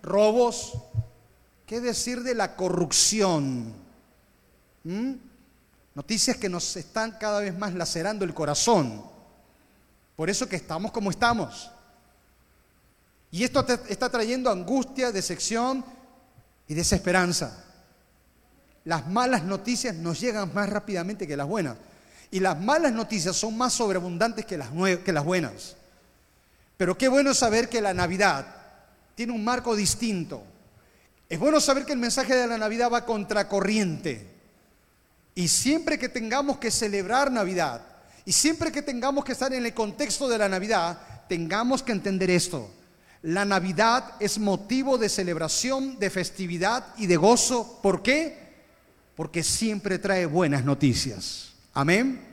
robos. 0.00 0.74
¿Qué 1.66 1.80
decir 1.80 2.22
de 2.22 2.36
la 2.36 2.54
corrupción? 2.54 3.74
¿Mm? 4.84 5.14
Noticias 5.96 6.36
que 6.36 6.48
nos 6.48 6.76
están 6.76 7.18
cada 7.18 7.40
vez 7.40 7.58
más 7.58 7.74
lacerando 7.74 8.24
el 8.24 8.32
corazón. 8.32 9.02
Por 10.14 10.30
eso 10.30 10.48
que 10.48 10.54
estamos 10.54 10.92
como 10.92 11.10
estamos. 11.10 11.68
Y 13.32 13.42
esto 13.42 13.66
está 13.88 14.08
trayendo 14.08 14.48
angustia, 14.48 15.10
decepción 15.10 15.84
y 16.68 16.74
desesperanza 16.74 17.64
las 18.88 19.06
malas 19.06 19.44
noticias 19.44 19.94
nos 19.96 20.18
llegan 20.18 20.50
más 20.54 20.70
rápidamente 20.70 21.26
que 21.26 21.36
las 21.36 21.46
buenas. 21.46 21.76
Y 22.30 22.40
las 22.40 22.58
malas 22.58 22.90
noticias 22.90 23.36
son 23.36 23.54
más 23.54 23.74
sobreabundantes 23.74 24.46
que 24.46 24.56
las, 24.56 24.70
que 25.04 25.12
las 25.12 25.26
buenas. 25.26 25.76
Pero 26.78 26.96
qué 26.96 27.06
bueno 27.08 27.34
saber 27.34 27.68
que 27.68 27.82
la 27.82 27.92
Navidad 27.92 28.46
tiene 29.14 29.34
un 29.34 29.44
marco 29.44 29.76
distinto. 29.76 30.42
Es 31.28 31.38
bueno 31.38 31.60
saber 31.60 31.84
que 31.84 31.92
el 31.92 31.98
mensaje 31.98 32.34
de 32.34 32.46
la 32.46 32.56
Navidad 32.56 32.90
va 32.90 33.04
contracorriente. 33.04 34.26
Y 35.34 35.48
siempre 35.48 35.98
que 35.98 36.08
tengamos 36.08 36.56
que 36.56 36.70
celebrar 36.70 37.30
Navidad, 37.30 37.82
y 38.24 38.32
siempre 38.32 38.72
que 38.72 38.80
tengamos 38.80 39.22
que 39.22 39.32
estar 39.32 39.52
en 39.52 39.66
el 39.66 39.74
contexto 39.74 40.30
de 40.30 40.38
la 40.38 40.48
Navidad, 40.48 40.98
tengamos 41.28 41.82
que 41.82 41.92
entender 41.92 42.30
esto. 42.30 42.70
La 43.20 43.44
Navidad 43.44 44.14
es 44.18 44.38
motivo 44.38 44.96
de 44.96 45.10
celebración, 45.10 45.98
de 45.98 46.08
festividad 46.08 46.86
y 46.96 47.06
de 47.06 47.18
gozo. 47.18 47.80
¿Por 47.82 48.02
qué? 48.02 48.47
Porque 49.18 49.42
siempre 49.42 49.98
trae 49.98 50.26
buenas 50.26 50.64
noticias. 50.64 51.50
Amén. 51.74 52.24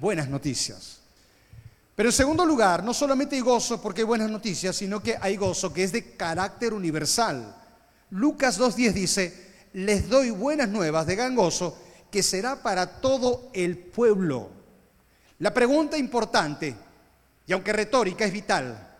Buenas 0.00 0.30
noticias. 0.30 1.00
Pero 1.94 2.08
en 2.08 2.12
segundo 2.14 2.46
lugar, 2.46 2.82
no 2.82 2.94
solamente 2.94 3.36
hay 3.36 3.42
gozo 3.42 3.82
porque 3.82 4.00
hay 4.00 4.06
buenas 4.06 4.30
noticias, 4.30 4.74
sino 4.74 5.02
que 5.02 5.14
hay 5.20 5.36
gozo 5.36 5.74
que 5.74 5.84
es 5.84 5.92
de 5.92 6.16
carácter 6.16 6.72
universal. 6.72 7.54
Lucas 8.08 8.58
2.10 8.58 8.92
dice, 8.94 9.46
les 9.74 10.08
doy 10.08 10.30
buenas 10.30 10.70
nuevas 10.70 11.06
de 11.06 11.16
gran 11.16 11.36
gozo 11.36 11.78
que 12.10 12.22
será 12.22 12.62
para 12.62 13.02
todo 13.02 13.50
el 13.52 13.76
pueblo. 13.76 14.48
La 15.38 15.52
pregunta 15.52 15.98
importante, 15.98 16.74
y 17.46 17.52
aunque 17.52 17.74
retórica, 17.74 18.24
es 18.24 18.32
vital. 18.32 18.90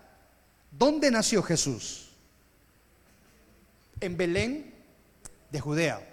¿Dónde 0.70 1.10
nació 1.10 1.42
Jesús? 1.42 2.10
En 4.02 4.18
Belén 4.18 4.74
de 5.50 5.60
Judea. 5.60 6.11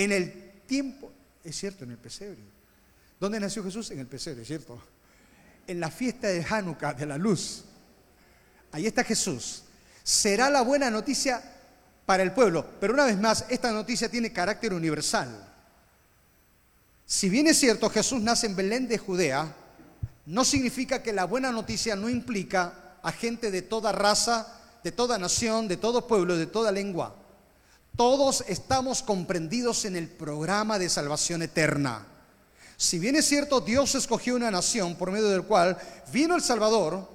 En 0.00 0.12
el 0.12 0.32
tiempo, 0.66 1.12
es 1.44 1.54
cierto, 1.56 1.84
en 1.84 1.90
el 1.90 1.98
pesebre. 1.98 2.38
¿Dónde 3.20 3.38
nació 3.38 3.62
Jesús? 3.62 3.90
En 3.90 3.98
el 3.98 4.06
pesebre, 4.06 4.40
es 4.40 4.48
cierto. 4.48 4.80
En 5.66 5.78
la 5.78 5.90
fiesta 5.90 6.28
de 6.28 6.42
Hanukkah, 6.42 6.94
de 6.94 7.04
la 7.04 7.18
luz. 7.18 7.64
Ahí 8.72 8.86
está 8.86 9.04
Jesús. 9.04 9.64
Será 10.02 10.48
la 10.48 10.62
buena 10.62 10.90
noticia 10.90 11.42
para 12.06 12.22
el 12.22 12.32
pueblo. 12.32 12.64
Pero 12.80 12.94
una 12.94 13.04
vez 13.04 13.18
más, 13.18 13.44
esta 13.50 13.72
noticia 13.72 14.10
tiene 14.10 14.32
carácter 14.32 14.72
universal. 14.72 15.46
Si 17.04 17.28
bien 17.28 17.48
es 17.48 17.58
cierto, 17.58 17.90
Jesús 17.90 18.22
nace 18.22 18.46
en 18.46 18.56
Belén 18.56 18.88
de 18.88 18.96
Judea, 18.96 19.54
no 20.24 20.46
significa 20.46 21.02
que 21.02 21.12
la 21.12 21.26
buena 21.26 21.52
noticia 21.52 21.94
no 21.94 22.08
implica 22.08 22.96
a 23.02 23.12
gente 23.12 23.50
de 23.50 23.60
toda 23.60 23.92
raza, 23.92 24.60
de 24.82 24.92
toda 24.92 25.18
nación, 25.18 25.68
de 25.68 25.76
todo 25.76 26.06
pueblo, 26.06 26.38
de 26.38 26.46
toda 26.46 26.72
lengua. 26.72 27.20
Todos 28.00 28.42
estamos 28.48 29.02
comprendidos 29.02 29.84
en 29.84 29.94
el 29.94 30.08
programa 30.08 30.78
de 30.78 30.88
salvación 30.88 31.42
eterna. 31.42 32.06
Si 32.78 32.98
bien 32.98 33.14
es 33.14 33.26
cierto, 33.26 33.60
Dios 33.60 33.94
escogió 33.94 34.36
una 34.36 34.50
nación 34.50 34.94
por 34.94 35.10
medio 35.10 35.28
del 35.28 35.42
cual 35.42 35.76
vino 36.10 36.34
el 36.34 36.40
Salvador, 36.40 37.06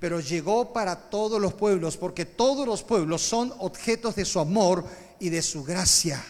pero 0.00 0.18
llegó 0.18 0.72
para 0.72 0.96
todos 0.96 1.40
los 1.40 1.54
pueblos, 1.54 1.96
porque 1.96 2.24
todos 2.24 2.66
los 2.66 2.82
pueblos 2.82 3.22
son 3.22 3.54
objetos 3.60 4.16
de 4.16 4.24
su 4.24 4.40
amor 4.40 4.84
y 5.20 5.28
de 5.28 5.40
su 5.40 5.62
gracia. 5.62 6.20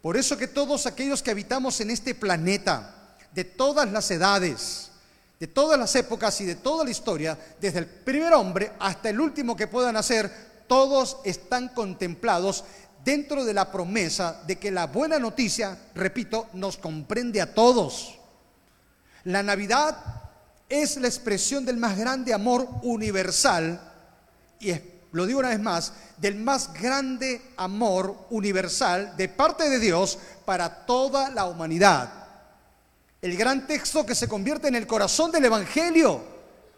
Por 0.00 0.16
eso 0.16 0.36
que 0.36 0.48
todos 0.48 0.84
aquellos 0.84 1.22
que 1.22 1.30
habitamos 1.30 1.80
en 1.80 1.90
este 1.92 2.16
planeta, 2.16 3.14
de 3.32 3.44
todas 3.44 3.92
las 3.92 4.10
edades, 4.10 4.90
de 5.38 5.46
todas 5.46 5.78
las 5.78 5.94
épocas 5.94 6.40
y 6.40 6.46
de 6.46 6.56
toda 6.56 6.82
la 6.82 6.90
historia, 6.90 7.38
desde 7.60 7.78
el 7.78 7.86
primer 7.86 8.32
hombre 8.32 8.72
hasta 8.80 9.08
el 9.08 9.20
último 9.20 9.54
que 9.54 9.68
pueda 9.68 9.92
nacer, 9.92 10.50
todos 10.72 11.18
están 11.24 11.68
contemplados 11.68 12.64
dentro 13.04 13.44
de 13.44 13.52
la 13.52 13.70
promesa 13.70 14.40
de 14.46 14.56
que 14.56 14.70
la 14.70 14.86
buena 14.86 15.18
noticia, 15.18 15.76
repito, 15.94 16.48
nos 16.54 16.78
comprende 16.78 17.42
a 17.42 17.52
todos. 17.52 18.18
La 19.24 19.42
Navidad 19.42 19.98
es 20.70 20.96
la 20.96 21.08
expresión 21.08 21.66
del 21.66 21.76
más 21.76 21.98
grande 21.98 22.32
amor 22.32 22.66
universal 22.84 23.82
y 24.60 24.72
lo 25.12 25.26
digo 25.26 25.40
una 25.40 25.50
vez 25.50 25.60
más, 25.60 25.92
del 26.16 26.36
más 26.36 26.72
grande 26.72 27.42
amor 27.58 28.28
universal 28.30 29.14
de 29.18 29.28
parte 29.28 29.68
de 29.68 29.78
Dios 29.78 30.18
para 30.46 30.86
toda 30.86 31.28
la 31.28 31.44
humanidad. 31.44 32.10
El 33.20 33.36
gran 33.36 33.66
texto 33.66 34.06
que 34.06 34.14
se 34.14 34.26
convierte 34.26 34.68
en 34.68 34.76
el 34.76 34.86
corazón 34.86 35.30
del 35.32 35.44
Evangelio, 35.44 36.22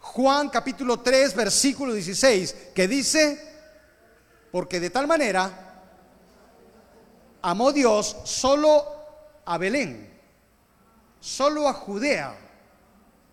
Juan 0.01 0.49
capítulo 0.49 0.99
3, 0.99 1.37
versículo 1.37 1.95
16, 1.95 2.57
que 2.75 2.89
dice, 2.89 3.54
porque 4.55 4.79
de 4.79 4.89
tal 4.89 5.09
manera 5.09 5.51
amó 7.43 7.73
Dios 7.73 8.19
solo 8.23 8.85
a 9.45 9.59
Belén, 9.59 10.09
solo 11.19 11.69
a 11.69 11.73
Judea. 11.73 12.37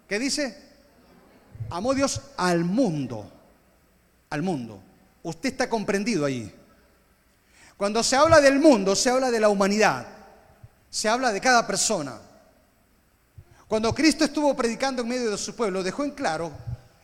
¿Qué 0.10 0.18
dice? 0.18 0.58
Amó 1.70 1.94
Dios 1.94 2.20
al 2.38 2.66
mundo, 2.66 3.32
al 4.32 4.42
mundo. 4.42 4.82
Usted 5.22 5.50
está 5.50 5.70
comprendido 5.70 6.26
ahí. 6.26 6.52
Cuando 7.78 8.02
se 8.02 8.16
habla 8.16 8.42
del 8.42 8.58
mundo, 8.58 8.96
se 8.96 9.12
habla 9.12 9.30
de 9.30 9.40
la 9.40 9.50
humanidad, 9.50 10.08
se 10.90 11.08
habla 11.08 11.32
de 11.32 11.40
cada 11.40 11.68
persona. 11.68 12.20
Cuando 13.68 13.94
Cristo 13.94 14.26
estuvo 14.26 14.56
predicando 14.56 15.04
en 15.04 15.10
medio 15.10 15.30
de 15.30 15.38
su 15.38 15.56
pueblo, 15.56 15.84
dejó 15.84 16.04
en 16.04 16.16
claro 16.16 16.52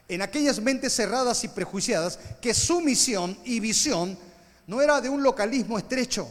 en 0.08 0.22
aquellas 0.22 0.62
mentes 0.62 0.94
cerradas 0.94 1.44
y 1.44 1.50
prejuiciadas 1.50 2.18
que 2.42 2.54
su 2.54 2.82
misión 2.82 3.38
y 3.44 3.60
visión 3.60 4.18
no 4.68 4.82
era 4.82 5.02
de 5.02 5.10
un 5.10 5.24
localismo 5.24 5.78
estrecho. 5.78 6.28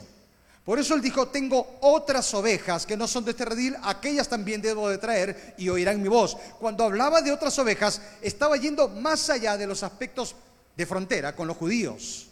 Por 0.64 0.80
eso 0.80 0.94
él 0.94 1.00
dijo, 1.00 1.28
tengo 1.28 1.78
otras 1.80 2.34
ovejas 2.34 2.86
que 2.86 2.96
no 2.96 3.06
son 3.06 3.24
de 3.24 3.30
este 3.30 3.44
redil, 3.44 3.76
aquellas 3.84 4.28
también 4.28 4.60
debo 4.60 4.88
de 4.88 4.98
traer 4.98 5.54
y 5.56 5.68
oirán 5.68 6.02
mi 6.02 6.08
voz. 6.08 6.36
Cuando 6.58 6.82
hablaba 6.82 7.22
de 7.22 7.30
otras 7.30 7.56
ovejas, 7.58 8.00
estaba 8.20 8.56
yendo 8.56 8.88
más 8.88 9.30
allá 9.30 9.56
de 9.56 9.66
los 9.66 9.84
aspectos 9.84 10.34
de 10.76 10.84
frontera 10.84 11.36
con 11.36 11.46
los 11.46 11.56
judíos. 11.56 12.26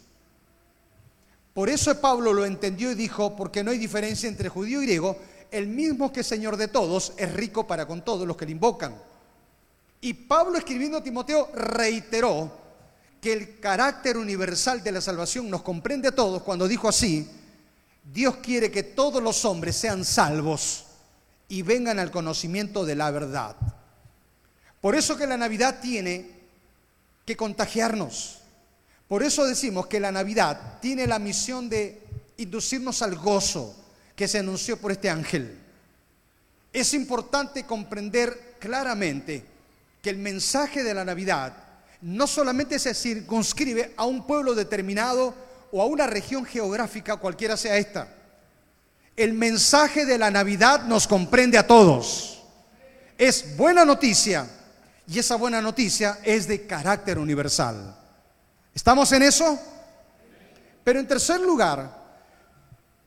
Por 1.53 1.69
eso 1.69 1.99
Pablo 2.01 2.33
lo 2.33 2.45
entendió 2.45 2.91
y 2.91 2.95
dijo, 2.95 3.37
porque 3.37 3.63
no 3.63 3.71
hay 3.71 3.77
diferencia 3.77 4.27
entre 4.27 4.49
judío 4.49 4.81
y 4.81 4.85
griego, 4.85 5.17
el 5.49 5.67
mismo 5.67 6.11
que 6.11 6.21
Señor 6.21 6.57
de 6.57 6.67
todos 6.67 7.13
es 7.15 7.33
rico 7.33 7.65
para 7.65 7.87
con 7.87 8.03
todos 8.03 8.27
los 8.27 8.35
que 8.35 8.45
le 8.45 8.51
invocan. 8.51 8.93
Y 10.01 10.13
Pablo 10.13 10.57
escribiendo 10.57 10.97
a 10.97 11.03
Timoteo 11.03 11.49
reiteró 11.53 12.51
que 13.21 13.33
el 13.33 13.59
carácter 13.59 14.17
universal 14.17 14.83
de 14.83 14.91
la 14.91 15.01
salvación 15.01 15.49
nos 15.49 15.63
comprende 15.63 16.09
a 16.09 16.15
todos 16.15 16.43
cuando 16.43 16.67
dijo 16.67 16.87
así, 16.87 17.27
Dios 18.03 18.35
quiere 18.37 18.69
que 18.69 18.83
todos 18.83 19.21
los 19.21 19.45
hombres 19.45 19.75
sean 19.75 20.05
salvos 20.05 20.85
y 21.47 21.63
vengan 21.63 21.97
al 21.97 22.11
conocimiento 22.11 22.85
de 22.85 22.95
la 22.95 23.09
verdad. 23.09 23.55
Por 24.79 24.95
eso 24.95 25.17
que 25.17 25.25
la 25.25 25.37
Navidad 25.37 25.79
tiene 25.81 26.29
que 27.25 27.35
contagiarnos. 27.35 28.39
Por 29.07 29.23
eso 29.23 29.45
decimos 29.45 29.87
que 29.87 29.99
la 29.99 30.11
Navidad 30.11 30.79
tiene 30.79 31.07
la 31.07 31.17
misión 31.17 31.69
de 31.69 32.03
inducirnos 32.37 33.01
al 33.01 33.15
gozo 33.15 33.75
que 34.15 34.27
se 34.27 34.39
anunció 34.39 34.77
por 34.77 34.91
este 34.91 35.09
ángel. 35.09 35.59
Es 36.71 36.93
importante 36.93 37.65
comprender 37.65 38.55
claramente 38.59 39.54
que 40.05 40.11
el 40.11 40.17
mensaje 40.19 40.83
de 40.83 40.93
la 40.93 41.03
Navidad 41.03 41.51
no 42.01 42.27
solamente 42.27 42.77
se 42.77 42.93
circunscribe 42.93 43.95
a 43.97 44.05
un 44.05 44.27
pueblo 44.27 44.53
determinado 44.53 45.33
o 45.71 45.81
a 45.81 45.87
una 45.87 46.05
región 46.05 46.45
geográfica, 46.45 47.17
cualquiera 47.17 47.57
sea 47.57 47.75
esta. 47.77 48.07
El 49.15 49.33
mensaje 49.33 50.05
de 50.05 50.19
la 50.19 50.29
Navidad 50.29 50.83
nos 50.83 51.07
comprende 51.07 51.57
a 51.57 51.65
todos. 51.65 52.43
Es 53.17 53.57
buena 53.57 53.83
noticia 53.83 54.47
y 55.07 55.17
esa 55.17 55.37
buena 55.37 55.59
noticia 55.59 56.19
es 56.23 56.47
de 56.47 56.67
carácter 56.67 57.17
universal. 57.17 57.97
¿Estamos 58.75 59.11
en 59.11 59.23
eso? 59.23 59.59
Pero 60.83 60.99
en 60.99 61.07
tercer 61.07 61.41
lugar, 61.41 61.99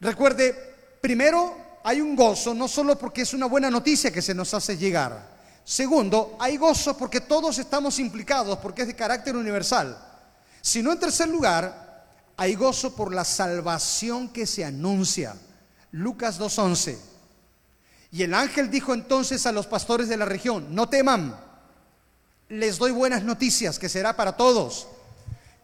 recuerde, 0.01 0.99
primero 1.01 1.79
hay 1.85 2.01
un 2.01 2.17
gozo, 2.17 2.55
no 2.55 2.67
solo 2.67 2.99
porque 2.99 3.23
es 3.23 3.33
una 3.35 3.47
buena 3.47 3.71
noticia 3.71 4.11
que 4.11 4.21
se 4.21 4.35
nos 4.35 4.53
hace 4.53 4.77
llegar. 4.77 5.38
Segundo, 5.69 6.35
hay 6.41 6.57
gozo 6.57 6.97
porque 6.97 7.21
todos 7.21 7.59
estamos 7.59 7.99
implicados, 7.99 8.57
porque 8.57 8.81
es 8.81 8.89
de 8.89 8.97
carácter 8.97 9.37
universal. 9.37 10.03
Sino 10.63 10.91
en 10.91 10.99
tercer 10.99 11.29
lugar, 11.29 12.07
hay 12.39 12.55
gozo 12.55 12.97
por 12.97 13.15
la 13.15 13.23
salvación 13.23 14.31
que 14.31 14.47
se 14.47 14.65
anuncia. 14.65 15.37
Lucas 15.91 16.41
2.11. 16.41 16.97
Y 18.13 18.23
el 18.23 18.33
ángel 18.33 18.71
dijo 18.71 18.95
entonces 18.95 19.45
a 19.45 19.53
los 19.53 19.67
pastores 19.67 20.09
de 20.09 20.17
la 20.17 20.25
región, 20.25 20.75
no 20.75 20.89
teman 20.89 21.39
les 22.49 22.79
doy 22.79 22.93
buenas 22.93 23.23
noticias 23.23 23.79
que 23.79 23.91
será 23.91 24.17
para 24.17 24.39
todos, 24.39 24.89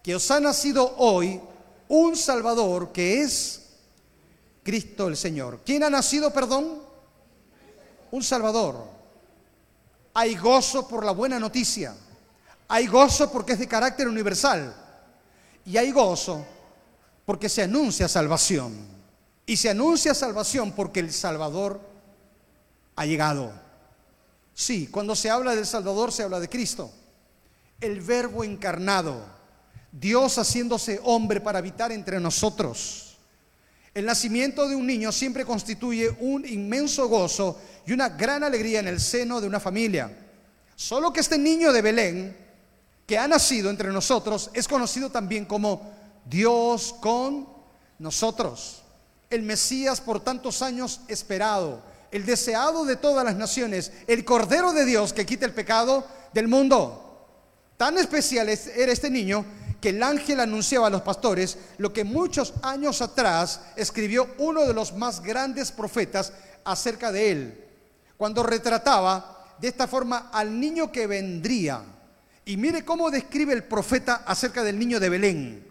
que 0.02 0.14
os 0.14 0.30
ha 0.30 0.38
nacido 0.38 0.96
hoy 0.98 1.40
un 1.88 2.14
Salvador 2.14 2.92
que 2.92 3.22
es 3.22 3.70
Cristo 4.62 5.08
el 5.08 5.16
Señor. 5.16 5.62
¿Quién 5.64 5.82
ha 5.82 5.88
nacido, 5.88 6.30
perdón? 6.30 6.82
Un 8.10 8.22
Salvador. 8.22 8.93
Hay 10.14 10.37
gozo 10.37 10.87
por 10.87 11.05
la 11.05 11.12
buena 11.12 11.38
noticia. 11.38 11.94
Hay 12.68 12.87
gozo 12.87 13.31
porque 13.31 13.53
es 13.53 13.59
de 13.59 13.68
carácter 13.68 14.09
universal. 14.09 14.74
Y 15.66 15.77
hay 15.77 15.90
gozo 15.90 16.44
porque 17.27 17.48
se 17.48 17.62
anuncia 17.62 18.09
salvación. 18.09 18.74
Y 19.44 19.57
se 19.57 19.70
anuncia 19.70 20.14
salvación 20.14 20.72
porque 20.72 21.00
el 21.00 21.12
Salvador 21.12 21.81
ha 22.96 23.05
llegado. 23.05 23.53
Sí, 24.55 24.87
cuando 24.87 25.16
se 25.16 25.31
habla 25.31 25.55
del 25.55 25.66
Salvador 25.66 26.12
se 26.12 26.22
habla 26.22 26.38
de 26.38 26.48
Cristo, 26.48 26.90
el 27.81 28.00
verbo 28.00 28.44
encarnado, 28.44 29.20
Dios 29.90 30.38
haciéndose 30.38 31.00
hombre 31.03 31.40
para 31.40 31.59
habitar 31.59 31.90
entre 31.92 32.20
nosotros. 32.20 33.13
El 33.94 34.07
nacimiento 34.07 34.68
de 34.68 34.74
un 34.74 34.87
niño 34.87 35.12
siempre 35.12 35.44
constituye 35.44 36.11
un 36.20 36.44
inmenso 36.44 37.09
gozo 37.09 37.61
y 37.87 37.92
una 37.92 38.09
gran 38.09 38.42
alegría 38.42 38.80
en 38.80 38.88
el 38.88 39.00
seno 39.00 39.40
de 39.40 39.46
una 39.46 39.61
familia. 39.61 40.11
Solo 40.74 41.12
que 41.12 41.20
este 41.20 41.38
niño 41.38 41.72
de 41.72 41.83
Belén 41.83 42.44
que 43.07 43.18
ha 43.18 43.28
nacido 43.28 43.70
entre 43.70 43.92
nosotros, 43.92 44.50
es 44.54 44.66
conocido 44.66 45.11
también 45.11 45.44
como 45.44 45.92
Dios 46.24 46.94
con 47.00 47.48
nosotros. 47.98 48.83
El 49.30 49.42
Mesías 49.42 50.00
por 50.00 50.20
tantos 50.20 50.62
años 50.62 51.00
esperado, 51.09 51.83
el 52.11 52.24
deseado 52.24 52.85
de 52.85 52.96
todas 52.96 53.24
las 53.24 53.37
naciones, 53.37 53.92
el 54.07 54.24
Cordero 54.24 54.72
de 54.72 54.85
Dios 54.85 55.12
que 55.12 55.26
quita 55.26 55.44
el 55.44 55.52
pecado 55.52 56.07
del 56.33 56.48
mundo. 56.48 57.00
Tan 57.76 57.98
especial 57.98 58.48
era 58.48 58.92
este 58.92 59.11
niño 59.11 59.44
que 59.84 59.90
el 59.90 60.02
ángel 60.02 60.40
anunciaba 60.40 60.86
a 60.86 60.90
los 60.90 61.02
pastores 61.02 61.58
lo 61.76 61.92
que 61.92 62.04
muchos 62.04 62.54
años 62.62 63.02
atrás 63.02 63.60
escribió 63.76 64.30
uno 64.38 64.64
de 64.64 64.72
los 64.72 64.94
más 64.94 65.20
grandes 65.20 65.70
profetas 65.70 66.32
acerca 66.64 67.12
de 67.12 67.30
él, 67.30 67.64
cuando 68.16 68.42
retrataba 68.42 69.54
de 69.60 69.68
esta 69.68 69.86
forma 69.86 70.30
al 70.32 70.58
niño 70.58 70.90
que 70.90 71.06
vendría. 71.06 71.82
Y 72.46 72.56
mire 72.56 72.82
cómo 72.82 73.10
describe 73.10 73.52
el 73.52 73.64
profeta 73.64 74.22
acerca 74.26 74.62
del 74.62 74.78
niño 74.78 74.98
de 74.98 75.10
Belén. 75.10 75.66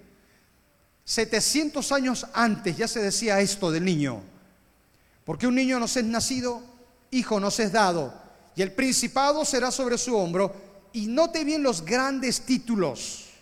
700 1.05 1.91
años 1.91 2.27
antes 2.33 2.77
ya 2.77 2.87
se 2.87 3.01
decía 3.01 3.39
esto 3.39 3.71
del 3.71 3.83
niño. 3.83 4.21
Porque 5.25 5.47
un 5.47 5.55
niño 5.55 5.79
nos 5.79 5.97
es 5.97 6.03
nacido, 6.03 6.61
hijo 7.09 7.39
nos 7.39 7.59
es 7.59 7.71
dado, 7.71 8.13
y 8.55 8.61
el 8.61 8.73
principado 8.73 9.43
será 9.43 9.71
sobre 9.71 9.97
su 9.97 10.15
hombro. 10.15 10.53
Y 10.93 11.07
note 11.07 11.43
bien 11.43 11.63
los 11.63 11.83
grandes 11.83 12.41
títulos, 12.41 13.32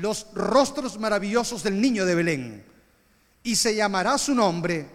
los 0.00 0.26
rostros 0.34 0.98
maravillosos 0.98 1.62
del 1.62 1.80
niño 1.80 2.04
de 2.04 2.14
Belén. 2.14 2.64
Y 3.42 3.56
se 3.56 3.74
llamará 3.74 4.18
su 4.18 4.34
nombre 4.34 4.86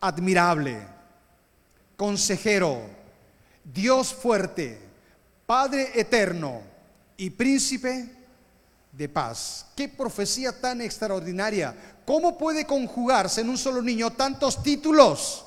admirable, 0.00 0.78
consejero, 1.96 2.80
Dios 3.64 4.14
fuerte, 4.14 4.90
Padre 5.46 5.90
eterno 5.94 6.62
y 7.16 7.30
príncipe 7.30 8.08
de 8.92 9.08
paz. 9.08 9.66
Qué 9.76 9.88
profecía 9.88 10.58
tan 10.60 10.80
extraordinaria. 10.80 11.74
¿Cómo 12.06 12.38
puede 12.38 12.64
conjugarse 12.64 13.40
en 13.40 13.50
un 13.50 13.58
solo 13.58 13.82
niño 13.82 14.12
tantos 14.12 14.62
títulos? 14.62 15.44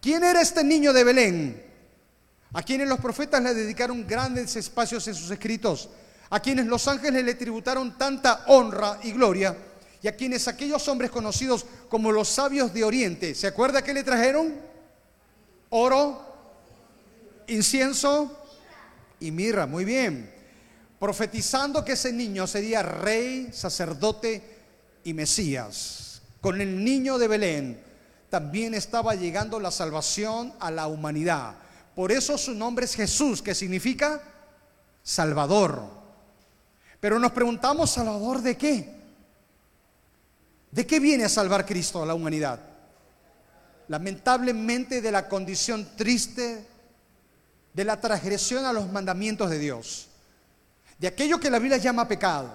¿Quién 0.00 0.24
era 0.24 0.40
este 0.40 0.64
niño 0.64 0.92
de 0.92 1.04
Belén? 1.04 1.62
A 2.52 2.62
quienes 2.62 2.88
los 2.88 3.00
profetas 3.00 3.42
le 3.42 3.52
dedicaron 3.52 4.06
grandes 4.06 4.56
espacios 4.56 5.06
en 5.08 5.14
sus 5.14 5.30
escritos, 5.30 5.90
a 6.30 6.40
quienes 6.40 6.66
los 6.66 6.86
ángeles 6.88 7.24
le 7.24 7.34
tributaron 7.34 7.96
tanta 7.96 8.44
honra 8.46 8.98
y 9.02 9.12
gloria, 9.12 9.56
y 10.02 10.08
a 10.08 10.16
quienes 10.16 10.46
aquellos 10.46 10.86
hombres 10.88 11.10
conocidos 11.10 11.66
como 11.88 12.12
los 12.12 12.28
sabios 12.28 12.72
de 12.72 12.84
Oriente, 12.84 13.34
¿se 13.34 13.46
acuerda 13.46 13.82
que 13.82 13.94
le 13.94 14.04
trajeron? 14.04 14.54
Oro, 15.70 16.22
incienso 17.48 18.38
y 19.20 19.30
mirra, 19.30 19.66
muy 19.66 19.84
bien 19.84 20.38
profetizando 20.98 21.84
que 21.84 21.92
ese 21.92 22.12
niño 22.12 22.46
sería 22.46 22.82
rey, 22.82 23.50
sacerdote 23.52 24.42
y 25.04 25.14
Mesías. 25.14 26.22
Con 26.40 26.60
el 26.60 26.84
niño 26.84 27.18
de 27.18 27.28
Belén 27.28 27.82
también 28.30 28.74
estaba 28.74 29.14
llegando 29.14 29.60
la 29.60 29.70
salvación 29.70 30.52
a 30.60 30.70
la 30.70 30.86
humanidad. 30.88 31.54
Por 31.94 32.12
eso 32.12 32.36
su 32.36 32.54
nombre 32.54 32.84
es 32.84 32.94
Jesús, 32.94 33.42
que 33.42 33.54
significa 33.54 34.20
Salvador. 35.02 35.97
Pero 37.00 37.18
nos 37.18 37.32
preguntamos, 37.32 37.90
¿Salvador 37.90 38.42
de 38.42 38.56
qué? 38.56 38.96
¿De 40.70 40.86
qué 40.86 41.00
viene 41.00 41.24
a 41.24 41.28
salvar 41.28 41.64
Cristo 41.64 42.02
a 42.02 42.06
la 42.06 42.14
humanidad? 42.14 42.60
Lamentablemente 43.88 45.00
de 45.00 45.12
la 45.12 45.28
condición 45.28 45.88
triste, 45.96 46.66
de 47.72 47.84
la 47.84 48.00
transgresión 48.00 48.64
a 48.64 48.72
los 48.72 48.90
mandamientos 48.90 49.48
de 49.50 49.58
Dios 49.58 50.08
de 50.98 51.06
aquello 51.06 51.38
que 51.38 51.50
la 51.50 51.58
Biblia 51.58 51.78
llama 51.78 52.08
pecado. 52.08 52.50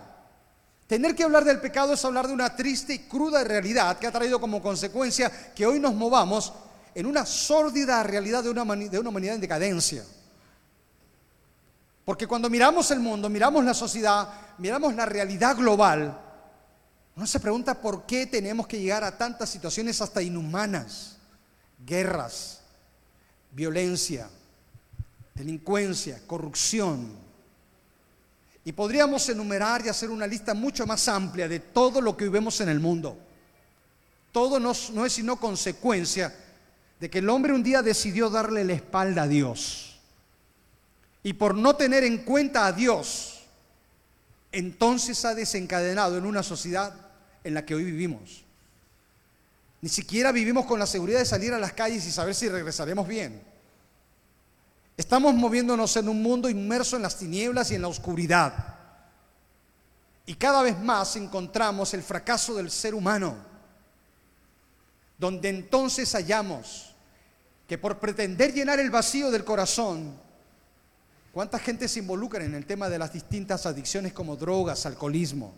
Tener 0.86 1.16
que 1.16 1.24
hablar 1.24 1.46
del 1.46 1.62
pecado 1.62 1.94
es 1.94 2.06
hablar 2.06 2.28
de 2.28 2.34
una 2.34 2.56
triste 2.56 2.94
y 2.94 3.00
cruda 3.00 3.44
realidad 3.44 3.98
que 3.98 4.06
ha 4.06 4.12
traído 4.12 4.40
como 4.40 4.62
consecuencia 4.62 5.32
que 5.56 5.66
hoy 5.66 5.80
nos 5.80 5.96
movamos 5.96 6.54
en 6.94 7.06
una 7.06 7.26
sórdida 7.26 8.04
realidad 8.04 8.44
de 8.44 8.50
una, 8.50 8.66
de 8.76 9.00
una 9.00 9.10
humanidad 9.10 9.36
en 9.36 9.42
decadencia. 9.42 10.04
Porque 12.06 12.28
cuando 12.28 12.50
miramos 12.50 12.92
el 12.92 13.00
mundo, 13.00 13.30
miramos 13.30 13.64
la 13.64 13.74
sociedad, 13.74 14.30
miramos 14.58 14.94
la 14.94 15.06
realidad 15.06 15.56
global, 15.56 16.20
uno 17.16 17.28
se 17.28 17.40
pregunta 17.40 17.80
por 17.80 18.06
qué 18.06 18.26
tenemos 18.26 18.68
que 18.68 18.80
llegar 18.80 19.04
a 19.04 19.18
tantas 19.18 19.50
situaciones 19.50 20.02
hasta 20.02 20.22
inhumanas, 20.22 21.18
guerras, 21.86 22.62
violencia, 23.52 24.28
delincuencia, 25.36 26.20
corrupción, 26.26 27.24
y 28.66 28.72
podríamos 28.72 29.28
enumerar 29.30 29.86
y 29.86 29.90
hacer 29.90 30.10
una 30.10 30.26
lista 30.26 30.54
mucho 30.54 30.88
más 30.88 31.08
amplia 31.08 31.48
de 31.48 31.60
todo 31.60 32.00
lo 32.00 32.16
que 32.16 32.26
vivimos 32.26 32.62
en 32.62 32.70
el 32.70 32.80
mundo. 32.80 33.18
Todo 34.32 34.60
no, 34.60 34.72
no, 34.94 35.06
es 35.06 35.14
sino 35.14 35.36
consecuencia 35.36 36.34
de 37.00 37.10
que 37.10 37.20
el 37.20 37.30
hombre 37.30 37.54
un 37.54 37.62
día 37.62 37.82
decidió 37.82 38.30
darle 38.30 38.64
la 38.64 38.74
espalda 38.74 39.24
a 39.24 39.28
Dios. 39.28 39.93
Y 41.24 41.34
por 41.34 41.56
no 41.56 41.76
tener 41.76 42.04
en 42.04 42.20
cuenta 42.20 42.66
a 42.66 42.74
Dios, 42.74 43.44
entonces 44.52 45.24
ha 45.24 45.34
desencadenado 45.34 46.18
en 46.18 46.26
una 46.26 46.44
sociedad 46.44 46.94
en 47.44 47.54
la 47.54 47.66
que 47.66 47.76
hoy 47.76 47.86
vivimos. 47.86 48.44
Ni 49.82 49.90
siquiera 49.90 50.32
vivimos 50.32 50.66
con 50.66 50.80
la 50.80 50.86
seguridad 50.86 51.20
de 51.20 51.26
salir 51.26 51.54
a 51.54 51.60
las 51.60 51.74
calles 51.74 52.06
y 52.06 52.12
saber 52.12 52.36
si 52.36 52.48
regresaremos 52.50 53.08
bien. 53.08 53.42
Estamos 54.96 55.34
moviéndonos 55.34 55.96
en 55.98 56.08
un 56.08 56.22
mundo 56.22 56.50
inmerso 56.50 56.96
en 56.96 57.02
las 57.02 57.18
tinieblas 57.18 57.72
y 57.72 57.76
en 57.76 57.82
la 57.82 57.88
oscuridad. 57.88 58.76
Y 60.26 60.36
cada 60.36 60.62
vez 60.62 60.80
más 60.80 61.16
encontramos 61.16 61.94
el 61.94 62.04
fracaso 62.04 62.54
del 62.54 62.70
ser 62.70 62.94
humano, 62.94 63.36
donde 65.18 65.50
entonces 65.50 66.14
hallamos 66.14 66.94
que 67.68 67.78
por 67.78 68.00
pretender 68.00 68.54
llenar 68.54 68.80
el 68.80 68.92
vacío 68.92 69.32
del 69.32 69.44
corazón, 69.44 70.18
¿cuánta 71.34 71.60
gente 71.60 71.90
se 71.90 72.00
involucra 72.00 72.46
en 72.46 72.56
el 72.56 72.66
tema 72.66 72.88
de 72.88 72.98
las 72.98 73.12
distintas 73.12 73.66
adicciones 73.66 74.14
como 74.14 74.38
drogas, 74.38 74.86
alcoholismo? 74.86 75.54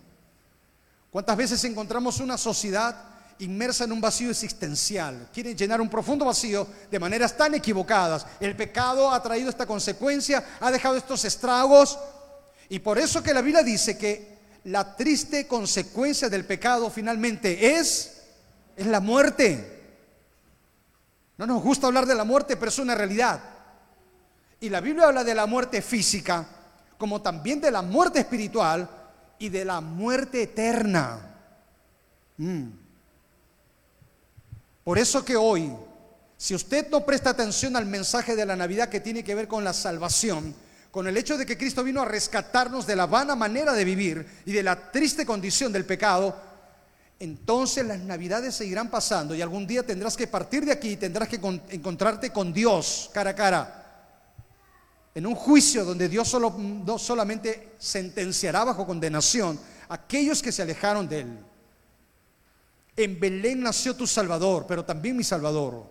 ¿Cuántas 1.12 1.38
veces 1.38 1.64
encontramos 1.66 2.20
una 2.20 2.40
sociedad 2.40 3.16
inmersa 3.40 3.84
en 3.84 3.92
un 3.92 4.02
vacío 4.02 4.32
existencial, 4.32 5.30
quieren 5.34 5.58
llenar 5.58 5.82
un 5.82 5.90
profundo 5.90 6.26
vacío 6.26 6.68
de 6.90 7.00
maneras 7.00 7.36
tan 7.36 7.54
equivocadas. 7.54 8.26
El 8.40 8.56
pecado 8.56 9.12
ha 9.12 9.22
traído 9.22 9.50
esta 9.50 9.66
consecuencia, 9.66 10.44
ha 10.60 10.72
dejado 10.72 10.96
estos 10.96 11.26
estragos, 11.26 12.00
y 12.70 12.80
por 12.80 12.98
eso 12.98 13.22
que 13.22 13.34
la 13.34 13.42
Biblia 13.42 13.64
dice 13.64 13.98
que 13.98 14.36
la 14.66 14.96
triste 14.96 15.48
consecuencia 15.48 16.30
del 16.30 16.46
pecado 16.46 16.90
finalmente 16.90 17.78
es, 17.78 18.24
es 18.76 18.86
la 18.88 19.00
muerte. 19.00 19.74
No 21.38 21.46
nos 21.46 21.62
gusta 21.62 21.88
hablar 21.88 22.06
de 22.06 22.16
la 22.16 22.24
muerte, 22.24 22.56
pero 22.56 22.70
es 22.70 22.80
una 22.80 22.96
realidad. 22.96 23.42
Y 24.66 24.70
la 24.70 24.82
Biblia 24.82 25.06
habla 25.06 25.24
de 25.24 25.36
la 25.36 25.46
muerte 25.46 25.80
física, 25.80 26.44
como 26.98 27.22
también 27.22 27.62
de 27.62 27.70
la 27.70 27.84
muerte 27.84 28.22
espiritual 28.22 28.90
y 29.38 29.50
de 29.50 29.64
la 29.64 29.80
muerte 29.80 30.42
eterna. 30.42 31.20
Mm. 32.38 32.70
Por 34.84 34.98
eso 34.98 35.24
que 35.24 35.36
hoy, 35.36 35.72
si 36.36 36.56
usted 36.56 36.90
no 36.90 37.06
presta 37.06 37.30
atención 37.30 37.76
al 37.76 37.86
mensaje 37.86 38.36
de 38.36 38.44
la 38.44 38.56
Navidad 38.56 38.90
que 38.90 39.02
tiene 39.02 39.24
que 39.24 39.36
ver 39.36 39.48
con 39.48 39.64
la 39.64 39.72
salvación, 39.72 40.56
con 40.90 41.06
el 41.06 41.16
hecho 41.16 41.38
de 41.38 41.46
que 41.46 41.60
Cristo 41.60 41.84
vino 41.84 42.02
a 42.02 42.06
rescatarnos 42.06 42.88
de 42.88 42.96
la 42.96 43.06
vana 43.06 43.36
manera 43.36 43.72
de 43.74 43.86
vivir 43.86 44.26
y 44.48 44.52
de 44.52 44.64
la 44.64 44.92
triste 44.92 45.28
condición 45.28 45.72
del 45.74 45.86
pecado, 45.86 46.36
entonces 47.20 47.86
las 47.86 48.00
Navidades 48.00 48.56
seguirán 48.56 48.90
pasando 48.90 49.36
y 49.36 49.44
algún 49.44 49.68
día 49.68 49.84
tendrás 49.84 50.18
que 50.18 50.26
partir 50.26 50.66
de 50.66 50.72
aquí 50.72 50.94
y 50.94 50.98
tendrás 50.98 51.30
que 51.30 51.40
encontrarte 51.70 52.32
con 52.32 52.52
Dios 52.52 53.12
cara 53.14 53.30
a 53.30 53.36
cara. 53.36 53.82
En 55.16 55.26
un 55.26 55.34
juicio 55.34 55.86
donde 55.86 56.10
Dios 56.10 56.28
solo, 56.28 56.54
solamente 57.00 57.72
sentenciará 57.80 58.66
bajo 58.66 58.86
condenación 58.86 59.58
a 59.88 59.96
aquellos 59.96 60.44
que 60.44 60.52
se 60.52 60.62
alejaron 60.62 61.08
de 61.08 61.22
Él. 61.22 61.40
En 62.98 63.20
Belén 63.20 63.62
nació 63.62 63.96
tu 63.96 64.06
Salvador, 64.06 64.66
pero 64.68 64.84
también 64.84 65.16
mi 65.16 65.24
Salvador. 65.24 65.86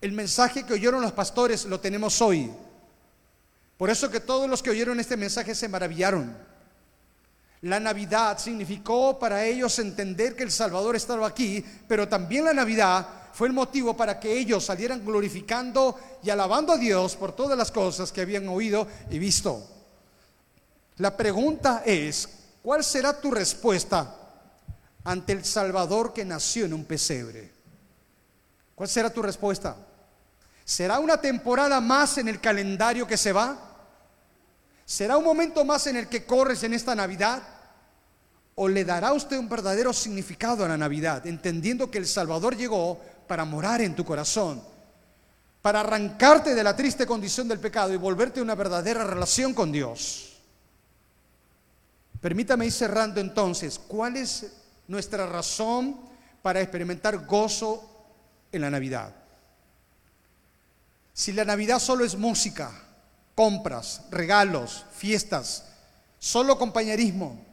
El 0.00 0.12
mensaje 0.12 0.64
que 0.64 0.72
oyeron 0.72 1.02
los 1.02 1.12
pastores 1.12 1.66
lo 1.66 1.80
tenemos 1.80 2.20
hoy. 2.22 2.50
Por 3.76 3.90
eso 3.90 4.10
que 4.10 4.20
todos 4.20 4.48
los 4.48 4.62
que 4.62 4.70
oyeron 4.70 4.98
este 5.00 5.16
mensaje 5.16 5.54
se 5.54 5.68
maravillaron. 5.68 6.34
La 7.62 7.78
Navidad 7.78 8.38
significó 8.38 9.18
para 9.18 9.44
ellos 9.44 9.78
entender 9.78 10.34
que 10.34 10.42
el 10.42 10.50
Salvador 10.50 10.96
estaba 10.96 11.28
aquí, 11.28 11.64
pero 11.86 12.08
también 12.08 12.44
la 12.44 12.52
Navidad 12.52 13.06
fue 13.32 13.46
el 13.46 13.54
motivo 13.54 13.96
para 13.96 14.18
que 14.18 14.36
ellos 14.36 14.64
salieran 14.64 15.04
glorificando 15.04 15.96
y 16.24 16.30
alabando 16.30 16.72
a 16.72 16.76
Dios 16.76 17.14
por 17.14 17.36
todas 17.36 17.56
las 17.56 17.70
cosas 17.70 18.10
que 18.10 18.20
habían 18.20 18.48
oído 18.48 18.88
y 19.10 19.18
visto. 19.20 19.64
La 20.96 21.16
pregunta 21.16 21.82
es, 21.86 22.28
¿cuál 22.62 22.82
será 22.82 23.20
tu 23.20 23.30
respuesta 23.30 24.12
ante 25.04 25.32
el 25.32 25.44
Salvador 25.44 26.12
que 26.12 26.24
nació 26.24 26.64
en 26.64 26.74
un 26.74 26.84
pesebre? 26.84 27.52
¿Cuál 28.74 28.88
será 28.88 29.08
tu 29.08 29.22
respuesta? 29.22 29.76
¿Será 30.64 30.98
una 30.98 31.20
temporada 31.20 31.80
más 31.80 32.18
en 32.18 32.26
el 32.26 32.40
calendario 32.40 33.06
que 33.06 33.16
se 33.16 33.32
va? 33.32 33.56
¿Será 34.84 35.16
un 35.16 35.24
momento 35.24 35.64
más 35.64 35.86
en 35.86 35.96
el 35.96 36.08
que 36.08 36.26
corres 36.26 36.64
en 36.64 36.74
esta 36.74 36.96
Navidad? 36.96 37.40
¿O 38.54 38.68
le 38.68 38.84
dará 38.84 39.12
usted 39.12 39.38
un 39.38 39.48
verdadero 39.48 39.92
significado 39.92 40.64
a 40.64 40.68
la 40.68 40.76
Navidad, 40.76 41.26
entendiendo 41.26 41.90
que 41.90 41.98
el 41.98 42.06
Salvador 42.06 42.56
llegó 42.56 43.00
para 43.26 43.44
morar 43.44 43.80
en 43.80 43.94
tu 43.94 44.04
corazón, 44.04 44.62
para 45.62 45.80
arrancarte 45.80 46.54
de 46.54 46.64
la 46.64 46.76
triste 46.76 47.06
condición 47.06 47.48
del 47.48 47.60
pecado 47.60 47.92
y 47.94 47.96
volverte 47.96 48.42
una 48.42 48.54
verdadera 48.54 49.04
relación 49.04 49.54
con 49.54 49.72
Dios? 49.72 50.32
Permítame 52.20 52.66
ir 52.66 52.72
cerrando 52.72 53.20
entonces, 53.20 53.78
¿cuál 53.78 54.16
es 54.16 54.52
nuestra 54.86 55.26
razón 55.26 55.98
para 56.42 56.60
experimentar 56.60 57.26
gozo 57.26 57.88
en 58.52 58.60
la 58.60 58.70
Navidad? 58.70 59.14
Si 61.14 61.32
la 61.32 61.44
Navidad 61.44 61.78
solo 61.78 62.04
es 62.04 62.16
música, 62.16 62.70
compras, 63.34 64.02
regalos, 64.10 64.84
fiestas, 64.92 65.64
solo 66.18 66.58
compañerismo, 66.58 67.44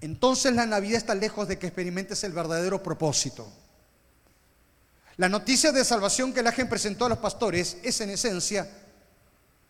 entonces 0.00 0.54
la 0.54 0.66
Navidad 0.66 0.98
está 0.98 1.14
lejos 1.14 1.48
de 1.48 1.58
que 1.58 1.66
experimentes 1.66 2.22
el 2.24 2.32
verdadero 2.32 2.82
propósito. 2.82 3.50
La 5.16 5.28
noticia 5.28 5.72
de 5.72 5.84
salvación 5.84 6.32
que 6.32 6.40
el 6.40 6.46
ángel 6.46 6.68
presentó 6.68 7.06
a 7.06 7.08
los 7.08 7.18
pastores 7.18 7.78
es 7.82 8.00
en 8.00 8.10
esencia, 8.10 8.70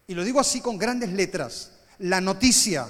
y 0.07 0.15
lo 0.15 0.25
digo 0.25 0.41
así 0.41 0.61
con 0.61 0.77
grandes 0.77 1.11
letras, 1.11 1.73
la 1.99 2.21
noticia 2.21 2.87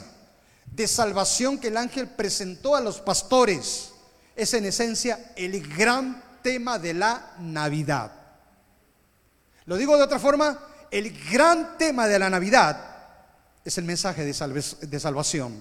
de 0.66 0.87
salvación 0.87 1.59
que 1.59 1.68
el 1.68 1.77
ángel 1.77 2.09
presentó 2.09 2.74
a 2.77 2.81
los 2.81 3.01
pastores 3.01 3.92
es 4.37 4.55
en 4.55 4.66
esencia 4.66 5.33
el 5.37 5.66
gran 5.74 6.22
tema 6.42 6.79
de 6.79 6.94
la 6.94 7.35
Navidad. 7.40 8.12
Lo 9.66 9.77
digo 9.77 9.96
de 9.96 10.03
otra 10.03 10.18
forma, 10.18 10.59
el 10.90 11.12
gran 11.31 11.77
tema 11.77 12.07
de 12.07 12.18
la 12.18 12.31
Navidad 12.31 12.96
es 13.64 13.77
el 13.79 13.85
mensaje 13.85 14.24
de, 14.24 14.33
salvación. 15.01 15.59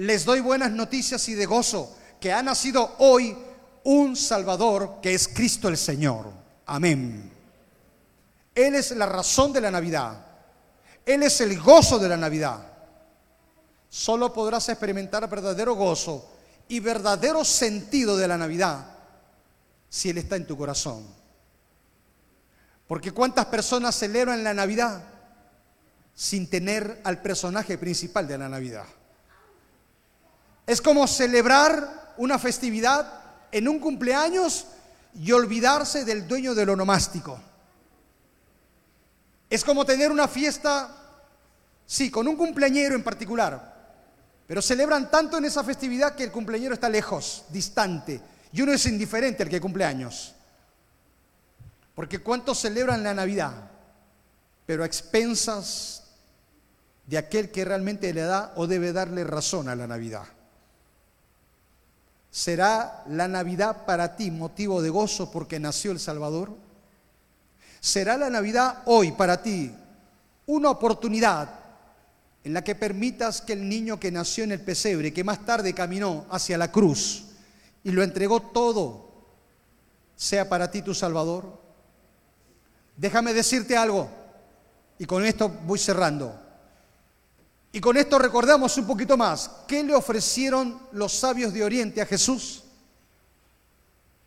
Les 0.00 0.24
doy 0.24 0.40
buenas 0.40 0.70
noticias 0.70 1.28
y 1.28 1.34
de 1.34 1.44
gozo 1.44 1.94
que 2.18 2.32
ha 2.32 2.42
nacido 2.42 2.94
hoy 3.00 3.36
un 3.84 4.16
Salvador 4.16 4.98
que 5.02 5.12
es 5.12 5.28
Cristo 5.28 5.68
el 5.68 5.76
Señor. 5.76 6.32
Amén. 6.64 7.30
Él 8.54 8.76
es 8.76 8.92
la 8.92 9.04
razón 9.04 9.52
de 9.52 9.60
la 9.60 9.70
Navidad. 9.70 10.24
Él 11.04 11.22
es 11.22 11.42
el 11.42 11.60
gozo 11.60 11.98
de 11.98 12.08
la 12.08 12.16
Navidad. 12.16 12.66
Solo 13.90 14.32
podrás 14.32 14.70
experimentar 14.70 15.28
verdadero 15.28 15.74
gozo 15.74 16.30
y 16.68 16.80
verdadero 16.80 17.44
sentido 17.44 18.16
de 18.16 18.26
la 18.26 18.38
Navidad 18.38 18.86
si 19.90 20.08
Él 20.08 20.16
está 20.16 20.36
en 20.36 20.46
tu 20.46 20.56
corazón. 20.56 21.06
Porque 22.86 23.12
cuántas 23.12 23.44
personas 23.46 23.96
celebran 23.96 24.42
la 24.42 24.54
Navidad 24.54 25.04
sin 26.14 26.48
tener 26.48 27.02
al 27.04 27.20
personaje 27.20 27.76
principal 27.76 28.26
de 28.26 28.38
la 28.38 28.48
Navidad. 28.48 28.86
Es 30.70 30.80
como 30.80 31.08
celebrar 31.08 32.14
una 32.16 32.38
festividad 32.38 33.22
en 33.50 33.66
un 33.66 33.80
cumpleaños 33.80 34.68
y 35.20 35.32
olvidarse 35.32 36.04
del 36.04 36.28
dueño 36.28 36.54
del 36.54 36.68
onomástico. 36.68 37.40
Es 39.50 39.64
como 39.64 39.84
tener 39.84 40.12
una 40.12 40.28
fiesta, 40.28 40.96
sí, 41.84 42.08
con 42.08 42.28
un 42.28 42.36
cumpleañero 42.36 42.94
en 42.94 43.02
particular, 43.02 43.96
pero 44.46 44.62
celebran 44.62 45.10
tanto 45.10 45.38
en 45.38 45.46
esa 45.46 45.64
festividad 45.64 46.14
que 46.14 46.22
el 46.22 46.30
cumpleañero 46.30 46.74
está 46.74 46.88
lejos, 46.88 47.46
distante, 47.48 48.20
y 48.52 48.62
uno 48.62 48.72
es 48.72 48.86
indiferente 48.86 49.42
al 49.42 49.48
que 49.48 49.60
cumple 49.60 49.84
años. 49.84 50.36
Porque 51.96 52.20
¿cuántos 52.20 52.60
celebran 52.60 53.02
la 53.02 53.12
Navidad? 53.12 53.72
Pero 54.66 54.84
a 54.84 54.86
expensas 54.86 56.04
de 57.06 57.18
aquel 57.18 57.50
que 57.50 57.64
realmente 57.64 58.14
le 58.14 58.22
da 58.22 58.52
o 58.54 58.68
debe 58.68 58.92
darle 58.92 59.24
razón 59.24 59.68
a 59.68 59.74
la 59.74 59.88
Navidad. 59.88 60.28
¿Será 62.30 63.02
la 63.08 63.26
Navidad 63.26 63.84
para 63.84 64.16
ti 64.16 64.30
motivo 64.30 64.80
de 64.82 64.90
gozo 64.90 65.30
porque 65.30 65.58
nació 65.58 65.90
el 65.90 65.98
Salvador? 65.98 66.56
¿Será 67.80 68.16
la 68.16 68.30
Navidad 68.30 68.82
hoy 68.86 69.12
para 69.12 69.42
ti 69.42 69.74
una 70.46 70.70
oportunidad 70.70 71.60
en 72.44 72.54
la 72.54 72.62
que 72.62 72.74
permitas 72.74 73.40
que 73.42 73.52
el 73.52 73.68
niño 73.68 73.98
que 73.98 74.12
nació 74.12 74.44
en 74.44 74.52
el 74.52 74.60
pesebre, 74.60 75.12
que 75.12 75.24
más 75.24 75.44
tarde 75.44 75.74
caminó 75.74 76.26
hacia 76.30 76.56
la 76.56 76.70
cruz 76.70 77.24
y 77.82 77.90
lo 77.90 78.02
entregó 78.02 78.40
todo, 78.40 79.10
sea 80.16 80.48
para 80.48 80.70
ti 80.70 80.82
tu 80.82 80.94
Salvador? 80.94 81.60
Déjame 82.96 83.34
decirte 83.34 83.76
algo, 83.76 84.08
y 84.98 85.06
con 85.06 85.24
esto 85.24 85.48
voy 85.48 85.78
cerrando. 85.78 86.39
Y 87.72 87.80
con 87.80 87.96
esto 87.96 88.18
recordamos 88.18 88.76
un 88.78 88.86
poquito 88.86 89.16
más. 89.16 89.50
¿Qué 89.68 89.84
le 89.84 89.94
ofrecieron 89.94 90.80
los 90.92 91.12
sabios 91.12 91.52
de 91.52 91.62
Oriente 91.62 92.00
a 92.00 92.06
Jesús? 92.06 92.64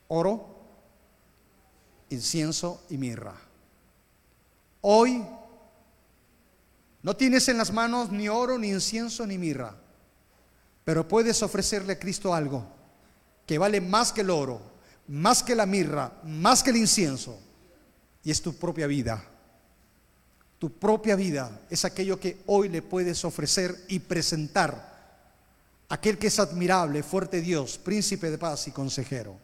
Oro, 0.07 0.59
incienso 2.09 2.83
y 2.89 2.97
mirra. 2.97 3.35
Hoy 4.81 5.25
no 7.01 7.15
tienes 7.15 7.49
en 7.49 7.57
las 7.57 7.71
manos 7.71 8.11
ni 8.11 8.29
oro, 8.29 8.57
ni 8.57 8.69
incienso, 8.69 9.25
ni 9.27 9.37
mirra, 9.37 9.75
pero 10.85 11.07
puedes 11.07 11.43
ofrecerle 11.43 11.93
a 11.93 11.99
Cristo 11.99 12.33
algo 12.33 12.65
que 13.45 13.57
vale 13.57 13.81
más 13.81 14.13
que 14.13 14.21
el 14.21 14.29
oro, 14.29 14.61
más 15.07 15.43
que 15.43 15.55
la 15.55 15.65
mirra, 15.65 16.13
más 16.23 16.63
que 16.63 16.69
el 16.69 16.77
incienso, 16.77 17.37
y 18.23 18.31
es 18.31 18.41
tu 18.41 18.55
propia 18.55 18.87
vida. 18.87 19.21
Tu 20.63 20.71
propia 20.71 21.17
vida 21.17 21.59
es 21.69 21.83
aquello 21.83 22.17
que 22.17 22.41
hoy 22.45 22.69
le 22.69 22.81
puedes 22.81 23.25
ofrecer 23.25 23.83
y 23.89 23.99
presentar. 23.99 24.93
Aquel 25.89 26.17
que 26.17 26.27
es 26.27 26.39
admirable, 26.39 27.03
fuerte 27.03 27.41
Dios, 27.41 27.77
príncipe 27.77 28.31
de 28.31 28.37
paz 28.37 28.69
y 28.69 28.71
consejero. 28.71 29.35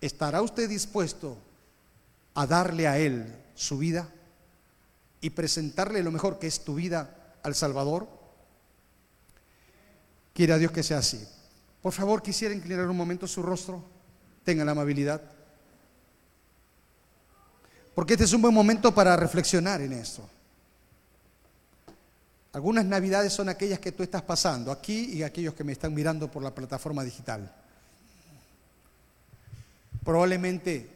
¿Estará 0.00 0.42
usted 0.42 0.68
dispuesto 0.68 1.38
a 2.34 2.48
darle 2.48 2.88
a 2.88 2.98
Él 2.98 3.32
su 3.54 3.78
vida? 3.78 4.08
y 5.20 5.30
presentarle 5.30 6.02
lo 6.02 6.10
mejor 6.10 6.40
que 6.40 6.48
es 6.48 6.64
tu 6.64 6.74
vida 6.74 7.36
al 7.44 7.54
Salvador? 7.54 8.08
Quiera 10.34 10.58
Dios 10.58 10.72
que 10.72 10.82
sea 10.82 10.98
así. 10.98 11.24
Por 11.80 11.92
favor, 11.92 12.24
quisiera 12.24 12.52
inclinar 12.52 12.88
un 12.88 12.96
momento 12.96 13.28
su 13.28 13.40
rostro. 13.40 13.84
Tenga 14.42 14.64
la 14.64 14.72
amabilidad. 14.72 15.35
Porque 17.96 18.12
este 18.12 18.26
es 18.26 18.32
un 18.32 18.42
buen 18.42 18.54
momento 18.54 18.94
para 18.94 19.16
reflexionar 19.16 19.80
en 19.80 19.94
esto. 19.94 20.22
Algunas 22.52 22.84
navidades 22.84 23.32
son 23.32 23.48
aquellas 23.48 23.80
que 23.80 23.90
tú 23.90 24.04
estás 24.04 24.22
pasando, 24.22 24.70
aquí 24.70 25.14
y 25.14 25.24
aquellos 25.24 25.54
que 25.54 25.64
me 25.64 25.72
están 25.72 25.92
mirando 25.92 26.30
por 26.30 26.44
la 26.44 26.54
plataforma 26.54 27.02
digital. 27.02 27.52
Probablemente 30.04 30.88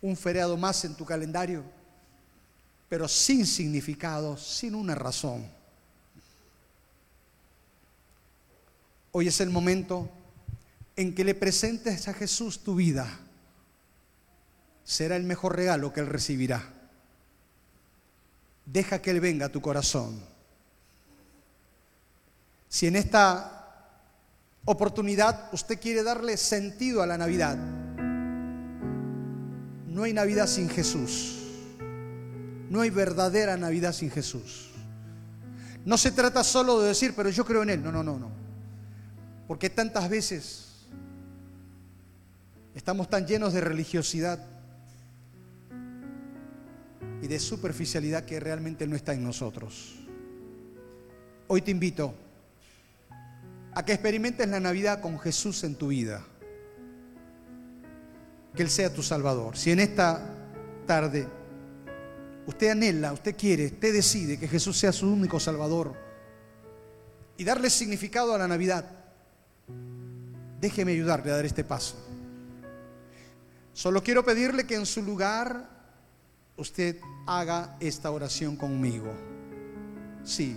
un 0.00 0.16
feriado 0.16 0.56
más 0.56 0.84
en 0.84 0.94
tu 0.94 1.04
calendario 1.04 1.64
pero 2.94 3.08
sin 3.08 3.44
significado, 3.44 4.36
sin 4.36 4.72
una 4.72 4.94
razón. 4.94 5.44
Hoy 9.10 9.26
es 9.26 9.40
el 9.40 9.50
momento 9.50 10.08
en 10.94 11.12
que 11.12 11.24
le 11.24 11.34
presentes 11.34 12.06
a 12.06 12.14
Jesús 12.14 12.60
tu 12.60 12.76
vida. 12.76 13.18
Será 14.84 15.16
el 15.16 15.24
mejor 15.24 15.56
regalo 15.56 15.92
que 15.92 16.00
Él 16.00 16.06
recibirá. 16.06 16.62
Deja 18.66 19.00
que 19.00 19.10
Él 19.10 19.20
venga 19.20 19.46
a 19.46 19.48
tu 19.48 19.60
corazón. 19.60 20.20
Si 22.68 22.86
en 22.86 22.96
esta 22.96 23.94
oportunidad 24.64 25.48
usted 25.52 25.80
quiere 25.80 26.02
darle 26.02 26.36
sentido 26.36 27.02
a 27.02 27.06
la 27.06 27.16
Navidad, 27.16 27.56
no 29.88 30.02
hay 30.02 30.12
Navidad 30.12 30.46
sin 30.46 30.68
Jesús. 30.68 31.40
No 32.68 32.80
hay 32.80 32.90
verdadera 32.90 33.56
Navidad 33.56 33.92
sin 33.92 34.10
Jesús. 34.10 34.70
No 35.84 35.96
se 35.96 36.10
trata 36.10 36.42
solo 36.42 36.80
de 36.80 36.88
decir, 36.88 37.14
pero 37.14 37.30
yo 37.30 37.44
creo 37.44 37.62
en 37.62 37.70
Él. 37.70 37.82
No, 37.82 37.92
no, 37.92 38.02
no, 38.02 38.18
no. 38.18 38.30
Porque 39.46 39.70
tantas 39.70 40.08
veces 40.08 40.86
estamos 42.74 43.08
tan 43.08 43.26
llenos 43.26 43.52
de 43.52 43.60
religiosidad 43.60 44.53
y 47.24 47.26
de 47.26 47.38
superficialidad 47.38 48.26
que 48.26 48.38
realmente 48.38 48.86
no 48.86 48.96
está 48.96 49.14
en 49.14 49.24
nosotros. 49.24 49.94
Hoy 51.46 51.62
te 51.62 51.70
invito 51.70 52.14
a 53.72 53.82
que 53.82 53.94
experimentes 53.94 54.46
la 54.46 54.60
Navidad 54.60 55.00
con 55.00 55.18
Jesús 55.18 55.64
en 55.64 55.74
tu 55.74 55.88
vida. 55.88 56.22
Que 58.54 58.62
Él 58.62 58.68
sea 58.68 58.92
tu 58.92 59.02
Salvador. 59.02 59.56
Si 59.56 59.70
en 59.70 59.80
esta 59.80 60.20
tarde 60.86 61.26
usted 62.44 62.68
anhela, 62.68 63.14
usted 63.14 63.34
quiere, 63.34 63.68
usted 63.68 63.94
decide 63.94 64.38
que 64.38 64.46
Jesús 64.46 64.76
sea 64.76 64.92
su 64.92 65.10
único 65.10 65.40
Salvador 65.40 65.94
y 67.38 67.44
darle 67.44 67.70
significado 67.70 68.34
a 68.34 68.38
la 68.38 68.48
Navidad, 68.48 68.84
déjeme 70.60 70.92
ayudarle 70.92 71.32
a 71.32 71.36
dar 71.36 71.46
este 71.46 71.64
paso. 71.64 71.96
Solo 73.72 74.02
quiero 74.02 74.22
pedirle 74.26 74.66
que 74.66 74.74
en 74.74 74.84
su 74.84 75.00
lugar 75.00 75.73
usted 76.56 77.00
haga 77.26 77.76
esta 77.80 78.10
oración 78.10 78.56
conmigo. 78.56 79.12
Sí. 80.24 80.56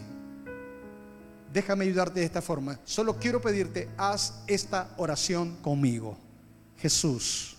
Déjame 1.52 1.86
ayudarte 1.86 2.20
de 2.20 2.26
esta 2.26 2.42
forma. 2.42 2.80
Solo 2.84 3.18
quiero 3.18 3.42
pedirte, 3.42 3.90
haz 3.98 4.42
esta 4.48 4.94
oración 4.98 5.58
conmigo. 5.62 6.18
Jesús, 6.78 7.58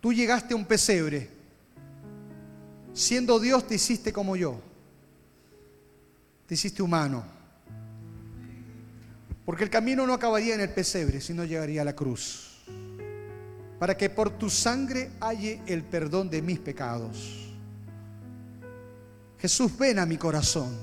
tú 0.00 0.12
llegaste 0.12 0.54
a 0.54 0.56
un 0.56 0.64
pesebre. 0.64 1.30
Siendo 2.92 3.38
Dios 3.38 3.66
te 3.66 3.76
hiciste 3.76 4.12
como 4.12 4.36
yo. 4.36 4.60
Te 6.46 6.54
hiciste 6.54 6.82
humano. 6.82 7.24
Porque 9.44 9.64
el 9.64 9.70
camino 9.70 10.06
no 10.06 10.12
acabaría 10.12 10.54
en 10.54 10.60
el 10.60 10.70
pesebre, 10.70 11.20
sino 11.20 11.44
llegaría 11.44 11.82
a 11.82 11.84
la 11.84 11.94
cruz. 11.94 12.47
Para 13.78 13.96
que 13.96 14.10
por 14.10 14.30
tu 14.30 14.50
sangre 14.50 15.10
halle 15.20 15.62
el 15.66 15.84
perdón 15.84 16.28
de 16.30 16.42
mis 16.42 16.58
pecados. 16.58 17.48
Jesús, 19.38 19.76
ven 19.78 19.98
a 19.98 20.06
mi 20.06 20.16
corazón. 20.16 20.76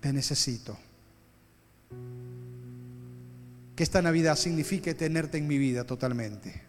Te 0.00 0.12
necesito. 0.12 0.78
Que 3.74 3.82
esta 3.82 4.00
Navidad 4.02 4.36
signifique 4.36 4.94
tenerte 4.94 5.38
en 5.38 5.48
mi 5.48 5.58
vida 5.58 5.84
totalmente. 5.84 6.62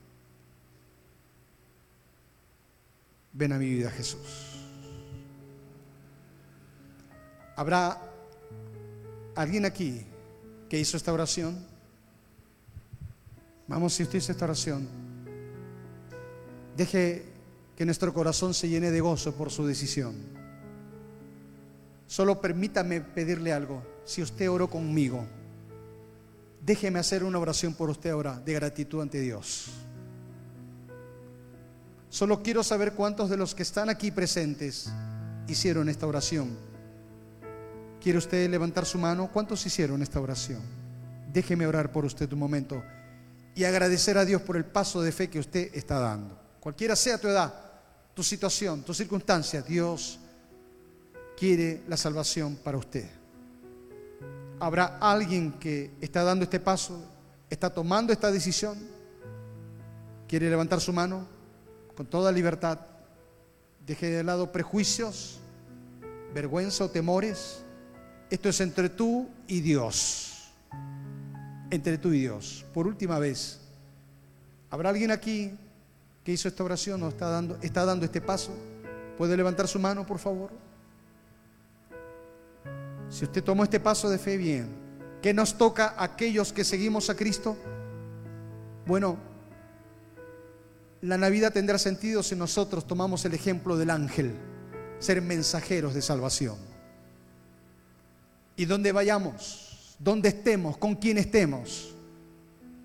Ven 3.33 3.53
a 3.53 3.57
mi 3.57 3.69
vida, 3.69 3.91
Jesús. 3.91 4.53
¿Habrá 7.55 8.01
alguien 9.36 9.65
aquí 9.65 10.05
que 10.69 10.79
hizo 10.79 10.97
esta 10.97 11.13
oración? 11.13 11.72
Vamos, 13.67 13.93
si 13.93 14.04
usted 14.04 14.17
hizo 14.17 14.32
esta 14.32 14.45
oración, 14.45 14.88
deje 16.76 17.26
que 17.76 17.86
nuestro 17.86 18.13
corazón 18.13 18.54
se 18.54 18.69
llene 18.69 18.91
de 18.91 19.02
gozo 19.02 19.36
por 19.36 19.52
su 19.52 19.65
decisión. 19.65 20.15
Solo 22.06 22.39
permítame 22.39 23.02
pedirle 23.02 23.54
algo. 23.54 23.82
Si 24.06 24.21
usted 24.21 24.49
oró 24.49 24.69
conmigo, 24.69 25.26
déjeme 26.63 26.99
hacer 26.99 27.23
una 27.23 27.39
oración 27.39 27.73
por 27.73 27.89
usted 27.89 28.12
ahora 28.12 28.39
de 28.39 28.54
gratitud 28.54 29.02
ante 29.02 29.19
Dios. 29.19 29.71
Solo 32.10 32.43
quiero 32.43 32.63
saber 32.63 32.93
cuántos 32.93 33.30
de 33.30 33.38
los 33.38 33.56
que 33.56 33.63
están 33.63 33.89
aquí 33.89 34.12
presentes 34.12 34.91
hicieron 35.47 35.89
esta 35.89 36.06
oración. 36.06 36.56
¿Quiere 37.99 38.19
usted 38.19 38.49
levantar 38.49 38.86
su 38.86 38.99
mano? 38.99 39.32
¿Cuántos 39.32 39.65
hicieron 39.65 40.02
esta 40.04 40.19
oración? 40.19 40.62
Déjeme 41.32 41.65
orar 41.65 41.91
por 41.91 42.06
usted 42.06 42.32
un 42.34 42.39
momento 42.39 42.84
y 43.55 43.63
agradecer 43.63 44.17
a 44.17 44.25
Dios 44.25 44.41
por 44.41 44.57
el 44.57 44.65
paso 44.65 45.01
de 45.01 45.11
fe 45.11 45.29
que 45.29 45.39
usted 45.39 45.69
está 45.73 45.99
dando. 45.99 46.37
Cualquiera 46.59 46.95
sea 46.95 47.17
tu 47.17 47.27
edad, 47.27 47.53
tu 48.13 48.23
situación, 48.23 48.83
tu 48.83 48.93
circunstancia, 48.93 49.61
Dios 49.61 50.19
quiere 51.37 51.83
la 51.87 51.97
salvación 51.97 52.55
para 52.55 52.77
usted. 52.77 53.05
¿Habrá 54.59 54.97
alguien 54.99 55.53
que 55.53 55.91
está 55.99 56.23
dando 56.23 56.43
este 56.43 56.59
paso, 56.59 57.03
está 57.49 57.69
tomando 57.69 58.13
esta 58.13 58.31
decisión? 58.31 58.77
¿Quiere 60.27 60.49
levantar 60.49 60.79
su 60.79 60.93
mano 60.93 61.27
con 61.95 62.05
toda 62.05 62.31
libertad? 62.31 62.79
Deje 63.85 64.09
de 64.09 64.23
lado 64.23 64.51
prejuicios, 64.51 65.39
vergüenza 66.33 66.85
o 66.85 66.89
temores. 66.89 67.63
Esto 68.29 68.49
es 68.49 68.61
entre 68.61 68.89
tú 68.89 69.29
y 69.47 69.59
Dios. 69.59 70.33
Entre 71.73 71.97
tú 71.97 72.13
y 72.13 72.19
Dios. 72.19 72.63
Por 72.71 72.86
última 72.86 73.17
vez, 73.17 73.59
¿habrá 74.69 74.91
alguien 74.91 75.09
aquí 75.09 75.57
que 76.23 76.31
hizo 76.31 76.47
esta 76.47 76.63
oración 76.63 77.01
o 77.01 77.09
está 77.09 77.29
dando, 77.29 77.57
está 77.63 77.83
dando 77.83 78.05
este 78.05 78.21
paso? 78.21 78.51
¿Puede 79.17 79.36
levantar 79.36 79.67
su 79.67 79.79
mano, 79.79 80.05
por 80.05 80.19
favor? 80.19 80.51
Si 83.09 83.25
usted 83.25 83.43
tomó 83.43 83.63
este 83.63 83.79
paso 83.79 84.07
de 84.07 84.19
fe, 84.19 84.38
bien. 84.38 84.67
¿Qué 85.19 85.33
nos 85.33 85.57
toca 85.57 85.95
a 85.97 86.03
aquellos 86.03 86.53
que 86.53 86.63
seguimos 86.63 87.09
a 87.09 87.15
Cristo? 87.15 87.57
Bueno, 88.86 89.17
la 91.01 91.17
Navidad 91.17 91.53
tendrá 91.53 91.79
sentido 91.79 92.21
si 92.21 92.36
nosotros 92.36 92.86
tomamos 92.86 93.25
el 93.25 93.33
ejemplo 93.33 93.77
del 93.77 93.89
ángel, 93.89 94.36
ser 94.99 95.23
mensajeros 95.23 95.95
de 95.95 96.03
salvación. 96.03 96.57
Y 98.57 98.65
donde 98.65 98.91
vayamos, 98.91 99.62
donde 100.03 100.29
estemos, 100.29 100.77
con 100.77 100.95
quien 100.95 101.17
estemos, 101.17 101.93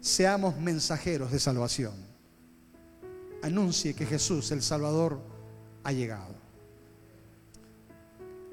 seamos 0.00 0.57
mensajeros 0.57 1.33
de 1.33 1.40
salvación. 1.40 1.94
Anuncie 3.42 3.94
que 3.94 4.07
Jesús, 4.07 4.52
el 4.52 4.62
Salvador, 4.62 5.20
ha 5.83 5.92
llegado. 5.92 6.35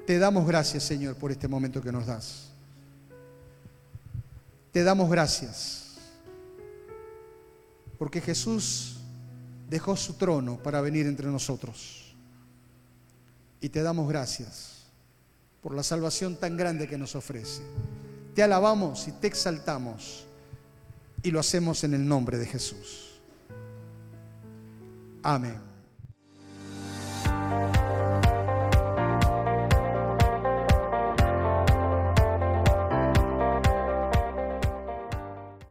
Te 0.04 0.18
damos 0.18 0.46
gracias, 0.46 0.82
Señor, 0.82 1.14
por 1.16 1.30
este 1.30 1.46
momento 1.46 1.80
que 1.80 1.92
nos 1.92 2.06
das. 2.06 2.50
Te 4.72 4.82
damos 4.82 5.10
gracias. 5.10 5.96
Porque 7.98 8.20
Jesús 8.20 8.98
dejó 9.70 9.96
su 9.96 10.14
trono 10.14 10.58
para 10.62 10.80
venir 10.80 11.06
entre 11.06 11.28
nosotros. 11.28 12.14
Y 13.60 13.68
te 13.68 13.82
damos 13.82 14.08
gracias 14.08 14.86
por 15.62 15.74
la 15.74 15.82
salvación 15.82 16.36
tan 16.36 16.56
grande 16.56 16.88
que 16.88 16.98
nos 16.98 17.14
ofrece. 17.14 17.62
Te 18.36 18.42
alabamos 18.42 19.08
y 19.08 19.12
te 19.12 19.28
exaltamos. 19.28 20.26
Y 21.22 21.30
lo 21.30 21.40
hacemos 21.40 21.82
en 21.84 21.94
el 21.94 22.06
nombre 22.06 22.36
de 22.36 22.44
Jesús. 22.44 23.18
Amén. 25.22 25.65